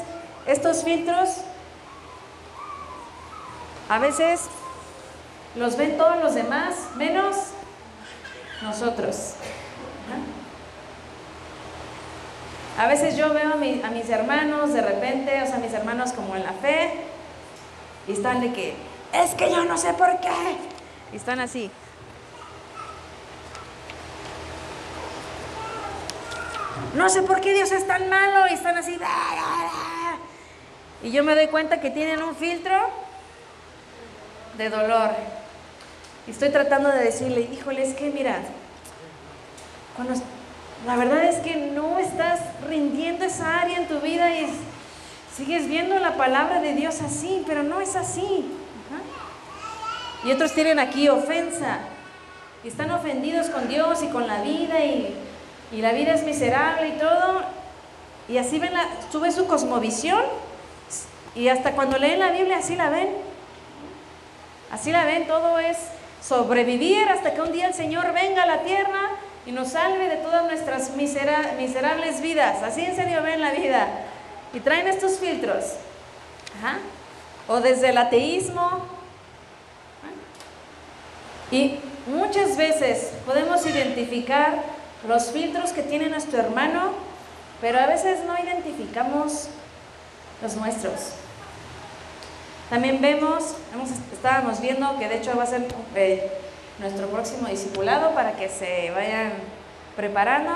estos 0.46 0.84
filtros, 0.84 1.38
a 3.88 3.98
veces 3.98 4.42
los 5.54 5.76
ven 5.76 5.96
todos 5.96 6.22
los 6.22 6.34
demás, 6.34 6.74
menos 6.96 7.36
nosotros. 8.62 9.34
A 12.78 12.86
veces 12.86 13.16
yo 13.16 13.34
veo 13.34 13.54
a, 13.54 13.56
mis 13.90 14.08
hermanos 14.08 14.72
de 14.72 14.82
repente, 14.82 15.42
o 15.42 15.46
sea, 15.46 15.58
mis 15.58 15.72
hermanos 15.72 16.12
como 16.12 16.36
en 16.36 16.44
la 16.44 16.52
fe, 16.52 16.92
y 18.06 18.12
están 18.12 18.40
de 18.40 18.52
que, 18.52 18.76
es 19.12 19.34
que 19.34 19.50
yo 19.50 19.64
no 19.64 19.76
sé 19.76 19.92
por 19.94 20.20
qué. 20.20 20.28
Y 21.12 21.16
están 21.16 21.40
así. 21.40 21.70
No 26.94 27.08
sé 27.08 27.22
por 27.22 27.40
qué 27.40 27.52
Dios 27.52 27.72
es 27.72 27.86
tan 27.86 28.08
malo 28.08 28.46
y 28.50 28.54
están 28.54 28.76
así. 28.76 28.98
Y 31.02 31.10
yo 31.10 31.22
me 31.22 31.34
doy 31.34 31.46
cuenta 31.46 31.80
que 31.80 31.90
tienen 31.90 32.22
un 32.22 32.34
filtro 32.34 32.76
de 34.56 34.68
dolor. 34.68 35.10
Y 36.26 36.32
estoy 36.32 36.50
tratando 36.50 36.90
de 36.90 37.04
decirle, 37.04 37.48
híjole, 37.52 37.82
es 37.82 37.94
que 37.94 38.10
mira, 38.10 38.40
cuando, 39.96 40.14
la 40.86 40.96
verdad 40.96 41.24
es 41.24 41.36
que 41.36 41.56
no 41.56 41.98
estás 41.98 42.40
rindiendo 42.68 43.24
esa 43.24 43.60
área 43.60 43.78
en 43.78 43.86
tu 43.86 44.00
vida 44.00 44.34
y 44.36 44.48
sigues 45.36 45.68
viendo 45.68 45.98
la 46.00 46.16
palabra 46.16 46.60
de 46.60 46.74
Dios 46.74 47.00
así, 47.00 47.44
pero 47.46 47.62
no 47.62 47.80
es 47.80 47.94
así. 47.94 48.52
Y 50.24 50.32
otros 50.32 50.52
tienen 50.52 50.80
aquí 50.80 51.08
ofensa. 51.08 51.78
Y 52.64 52.68
están 52.68 52.90
ofendidos 52.90 53.48
con 53.50 53.68
Dios 53.68 54.02
y 54.02 54.08
con 54.08 54.26
la 54.26 54.42
vida 54.42 54.84
y, 54.84 55.14
y 55.70 55.80
la 55.80 55.92
vida 55.92 56.14
es 56.14 56.24
miserable 56.24 56.88
y 56.88 56.98
todo. 56.98 57.42
Y 58.28 58.36
así 58.38 58.58
ven 58.58 58.74
la, 58.74 58.88
sube 59.12 59.30
su 59.30 59.46
cosmovisión 59.46 60.22
y 61.34 61.48
hasta 61.48 61.72
cuando 61.72 61.98
leen 61.98 62.18
la 62.18 62.30
Biblia 62.30 62.58
así 62.58 62.76
la 62.76 62.90
ven. 62.90 63.08
Así 64.70 64.92
la 64.92 65.04
ven, 65.04 65.26
todo 65.26 65.58
es 65.58 65.76
sobrevivir 66.22 67.08
hasta 67.08 67.34
que 67.34 67.40
un 67.40 67.52
día 67.52 67.68
el 67.68 67.74
Señor 67.74 68.12
venga 68.12 68.42
a 68.42 68.46
la 68.46 68.62
tierra 68.62 69.10
y 69.46 69.52
nos 69.52 69.68
salve 69.68 70.08
de 70.08 70.16
todas 70.16 70.44
nuestras 70.44 70.90
miserables 70.96 72.20
vidas. 72.20 72.62
Así 72.62 72.84
en 72.84 72.94
serio 72.96 73.22
ven 73.22 73.40
la 73.40 73.52
vida. 73.52 73.86
Y 74.52 74.60
traen 74.60 74.88
estos 74.88 75.18
filtros. 75.18 75.64
O 77.46 77.60
desde 77.60 77.90
el 77.90 77.98
ateísmo 77.98 78.82
y 81.50 81.76
muchas 82.06 82.56
veces 82.56 83.12
podemos 83.24 83.64
identificar 83.64 84.62
los 85.06 85.30
filtros 85.30 85.72
que 85.72 85.82
tiene 85.82 86.10
nuestro 86.10 86.40
hermano, 86.40 86.92
pero 87.60 87.78
a 87.78 87.86
veces 87.86 88.20
no 88.26 88.36
identificamos 88.38 89.48
los 90.42 90.56
nuestros. 90.56 91.12
También 92.70 93.00
vemos, 93.00 93.54
estábamos 94.12 94.60
viendo 94.60 94.98
que 94.98 95.08
de 95.08 95.16
hecho 95.16 95.36
va 95.36 95.44
a 95.44 95.46
ser 95.46 95.66
eh, 95.94 96.30
nuestro 96.78 97.08
próximo 97.08 97.48
discipulado 97.48 98.14
para 98.14 98.32
que 98.36 98.48
se 98.48 98.90
vayan 98.90 99.32
preparando, 99.96 100.52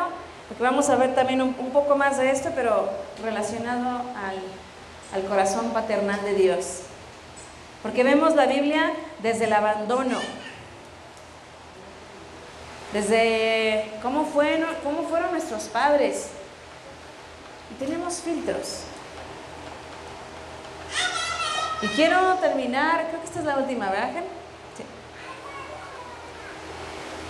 porque 0.49 0.63
vamos 0.63 0.91
a 0.91 0.97
ver 0.97 1.15
también 1.15 1.41
un, 1.41 1.55
poco 1.55 1.97
más 1.97 2.19
de 2.19 2.31
esto, 2.31 2.51
pero 2.55 2.91
relacionado 3.23 4.03
al 5.13 5.23
corazón 5.25 5.71
paternal 5.71 6.23
de 6.23 6.35
Dios. 6.35 6.83
Porque 7.83 8.05
vemos 8.05 8.37
la 8.37 8.47
Biblia 8.47 8.93
desde 9.23 9.47
el 9.47 9.53
abandono, 9.53 10.19
desde 12.93 13.91
cómo 14.03 14.25
fueron, 14.25 14.69
cómo 14.85 15.03
fueron 15.09 15.33
nuestros 15.33 15.65
padres. 15.65 16.29
Y 17.73 17.85
tenemos 17.85 18.21
filtros. 18.21 18.83
Y 21.83 21.89
quiero 21.89 22.35
terminar, 22.35 23.09
creo 23.09 23.21
que 23.21 23.27
esta 23.27 23.41
es 23.41 23.45
la 23.45 23.57
última, 23.57 23.91
¿verdad? 23.91 24.13
Sí. 24.77 24.85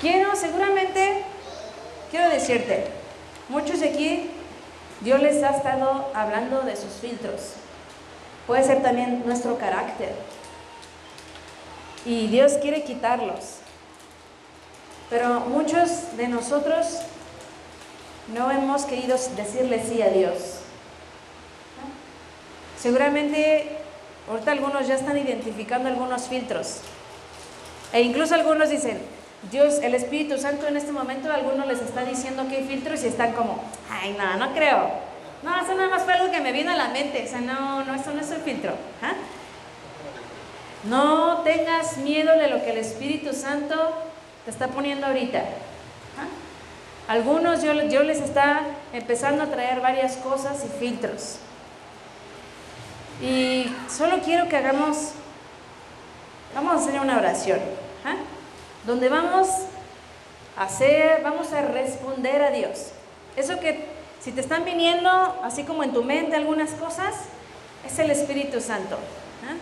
Quiero, 0.03 0.37
seguramente, 0.37 1.25
quiero 2.11 2.29
decirte, 2.29 2.87
muchos 3.49 3.81
de 3.81 3.89
aquí, 3.89 4.31
Dios 5.01 5.23
les 5.23 5.43
ha 5.43 5.57
estado 5.57 6.11
hablando 6.15 6.61
de 6.61 6.77
sus 6.77 6.93
filtros. 7.01 7.55
Puede 8.47 8.63
ser 8.63 8.83
también 8.83 9.23
nuestro 9.25 9.57
carácter. 9.57 10.15
Y 12.05 12.27
Dios 12.27 12.55
quiere 12.61 12.85
quitarlos. 12.85 13.57
Pero 15.09 15.41
muchos 15.41 16.17
de 16.19 16.29
nosotros 16.29 16.99
no 18.35 18.51
hemos 18.51 18.85
querido 18.85 19.17
decirle 19.37 19.83
sí 19.83 20.03
a 20.03 20.11
Dios. 20.11 20.59
Seguramente 22.79 23.82
ahorita 24.29 24.53
algunos 24.53 24.87
ya 24.87 24.95
están 24.95 25.19
identificando 25.19 25.89
algunos 25.89 26.29
filtros. 26.29 26.79
E 27.93 28.03
incluso 28.03 28.35
algunos 28.35 28.71
dicen, 28.71 28.99
Dios, 29.51 29.81
el 29.83 29.95
Espíritu 29.95 30.39
Santo 30.39 30.67
en 30.67 30.77
este 30.77 30.93
momento, 30.93 31.31
algunos 31.33 31.67
les 31.67 31.81
está 31.81 32.05
diciendo 32.05 32.47
que 32.49 32.59
hay 32.59 32.65
filtros 32.65 33.03
y 33.03 33.09
están 33.09 33.33
como, 33.33 33.63
ay, 33.91 34.17
no, 34.19 34.37
no 34.37 34.55
creo. 34.55 34.91
No, 35.43 35.61
eso 35.61 35.75
nada 35.75 35.89
más 35.89 36.05
fue 36.05 36.15
algo 36.15 36.31
que 36.31 36.41
me 36.41 36.53
vino 36.53 36.71
a 36.71 36.77
la 36.77 36.89
mente. 36.89 37.25
O 37.27 37.29
sea, 37.29 37.41
no, 37.41 37.85
no, 37.85 37.95
eso 37.95 38.13
no 38.13 38.21
es 38.21 38.31
el 38.31 38.41
filtro. 38.41 38.73
¿ah? 39.03 39.15
No 40.85 41.39
tengas 41.43 41.97
miedo 41.99 42.39
de 42.39 42.49
lo 42.49 42.63
que 42.63 42.71
el 42.71 42.79
Espíritu 42.79 43.33
Santo 43.33 43.93
te 44.45 44.51
está 44.51 44.69
poniendo 44.69 45.07
ahorita. 45.07 45.41
¿Ah? 45.41 47.13
Algunos 47.13 47.63
yo, 47.63 47.73
yo 47.89 48.05
les 48.05 48.21
está 48.21 48.63
empezando 48.93 49.43
a 49.43 49.47
traer 49.47 49.81
varias 49.81 50.17
cosas 50.19 50.65
y 50.65 50.69
filtros. 50.79 51.39
Y 53.23 53.73
solo 53.89 54.19
quiero 54.19 54.49
que 54.49 54.57
hagamos, 54.57 55.13
vamos 56.57 56.73
a 56.75 56.77
hacer 56.77 57.01
una 57.01 57.19
oración, 57.19 57.61
¿ah? 58.05 58.17
donde 58.85 59.09
vamos 59.09 59.49
a 60.57 60.65
hacer, 60.65 61.23
vamos 61.23 61.53
a 61.53 61.63
responder 61.63 62.43
a 62.43 62.51
Dios. 62.51 62.89
Eso 63.37 63.61
que 63.61 63.87
si 64.21 64.33
te 64.33 64.41
están 64.41 64.65
viniendo, 64.65 65.09
así 65.45 65.63
como 65.63 65.85
en 65.85 65.93
tu 65.93 66.03
mente 66.03 66.35
algunas 66.35 66.71
cosas, 66.73 67.15
es 67.87 67.99
el 68.01 68.11
Espíritu 68.11 68.61
Santo. 68.61 68.97
¿ah? 68.97 69.57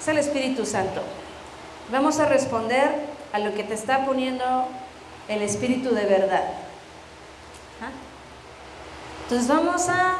Es 0.00 0.08
el 0.08 0.16
Espíritu 0.16 0.64
Santo. 0.64 1.02
Vamos 1.90 2.18
a 2.18 2.26
responder 2.26 2.90
a 3.32 3.38
lo 3.38 3.54
que 3.54 3.62
te 3.62 3.74
está 3.74 4.06
poniendo 4.06 4.68
el 5.28 5.42
Espíritu 5.42 5.94
de 5.94 6.06
verdad. 6.06 6.44
¿Ah? 7.82 7.90
Entonces 9.24 9.48
vamos 9.48 9.88
a, 9.88 10.16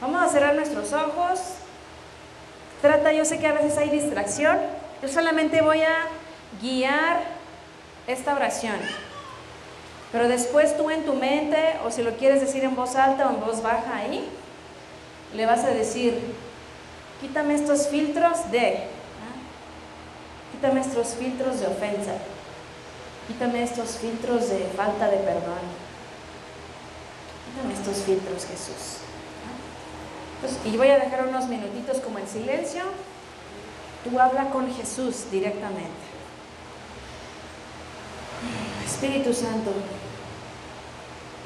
vamos 0.00 0.22
a 0.22 0.28
cerrar 0.28 0.54
nuestros 0.54 0.92
ojos. 0.92 1.40
Trata, 2.82 3.12
yo 3.12 3.24
sé 3.24 3.38
que 3.38 3.46
a 3.46 3.52
veces 3.52 3.76
hay 3.78 3.90
distracción. 3.90 4.58
Yo 5.02 5.08
solamente 5.08 5.60
voy 5.60 5.82
a 5.82 6.06
guiar 6.60 7.22
esta 8.06 8.34
oración. 8.34 8.76
Pero 10.12 10.28
después 10.28 10.76
tú 10.76 10.90
en 10.90 11.04
tu 11.04 11.14
mente, 11.14 11.76
o 11.84 11.90
si 11.90 12.02
lo 12.02 12.16
quieres 12.16 12.40
decir 12.40 12.64
en 12.64 12.74
voz 12.74 12.96
alta 12.96 13.28
o 13.28 13.30
en 13.30 13.40
voz 13.40 13.62
baja 13.62 13.96
ahí, 13.96 14.28
le 15.34 15.46
vas 15.46 15.64
a 15.64 15.68
decir, 15.68 16.18
quítame 17.20 17.54
estos 17.54 17.88
filtros 17.88 18.50
de 18.50 18.88
Quítame 20.60 20.82
estos 20.82 21.14
filtros 21.14 21.60
de 21.60 21.68
ofensa. 21.68 22.12
Quítame 23.26 23.62
estos 23.62 23.96
filtros 23.96 24.50
de 24.50 24.58
falta 24.76 25.08
de 25.08 25.16
perdón. 25.16 25.64
Quítame 27.46 27.72
estos 27.72 28.04
filtros, 28.04 28.44
Jesús. 28.44 29.09
Y 30.64 30.76
voy 30.76 30.88
a 30.88 30.98
dejar 30.98 31.26
unos 31.28 31.46
minutitos 31.48 31.98
como 31.98 32.18
en 32.18 32.26
silencio. 32.26 32.82
Tú 34.04 34.18
habla 34.18 34.50
con 34.50 34.72
Jesús 34.72 35.30
directamente. 35.30 36.10
Espíritu 38.84 39.32
Santo, 39.34 39.72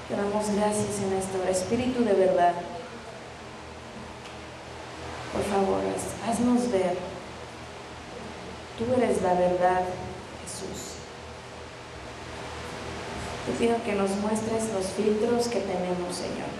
te 0.08 0.16
damos 0.16 0.50
gracias 0.54 1.00
en 1.02 1.12
esto, 1.18 1.42
Espíritu 1.48 2.04
de 2.04 2.12
verdad. 2.12 2.54
Por 5.32 5.42
favor, 5.42 5.80
haznos 6.28 6.70
ver 6.70 6.96
Tú 8.78 8.84
eres 8.96 9.22
la 9.22 9.34
verdad, 9.34 9.82
Jesús. 10.42 10.94
Te 13.46 13.52
pido 13.52 13.76
que 13.84 13.92
nos 13.92 14.10
muestres 14.16 14.72
los 14.72 14.86
filtros 14.86 15.46
que 15.46 15.60
tenemos, 15.60 16.16
Señor. 16.16 16.50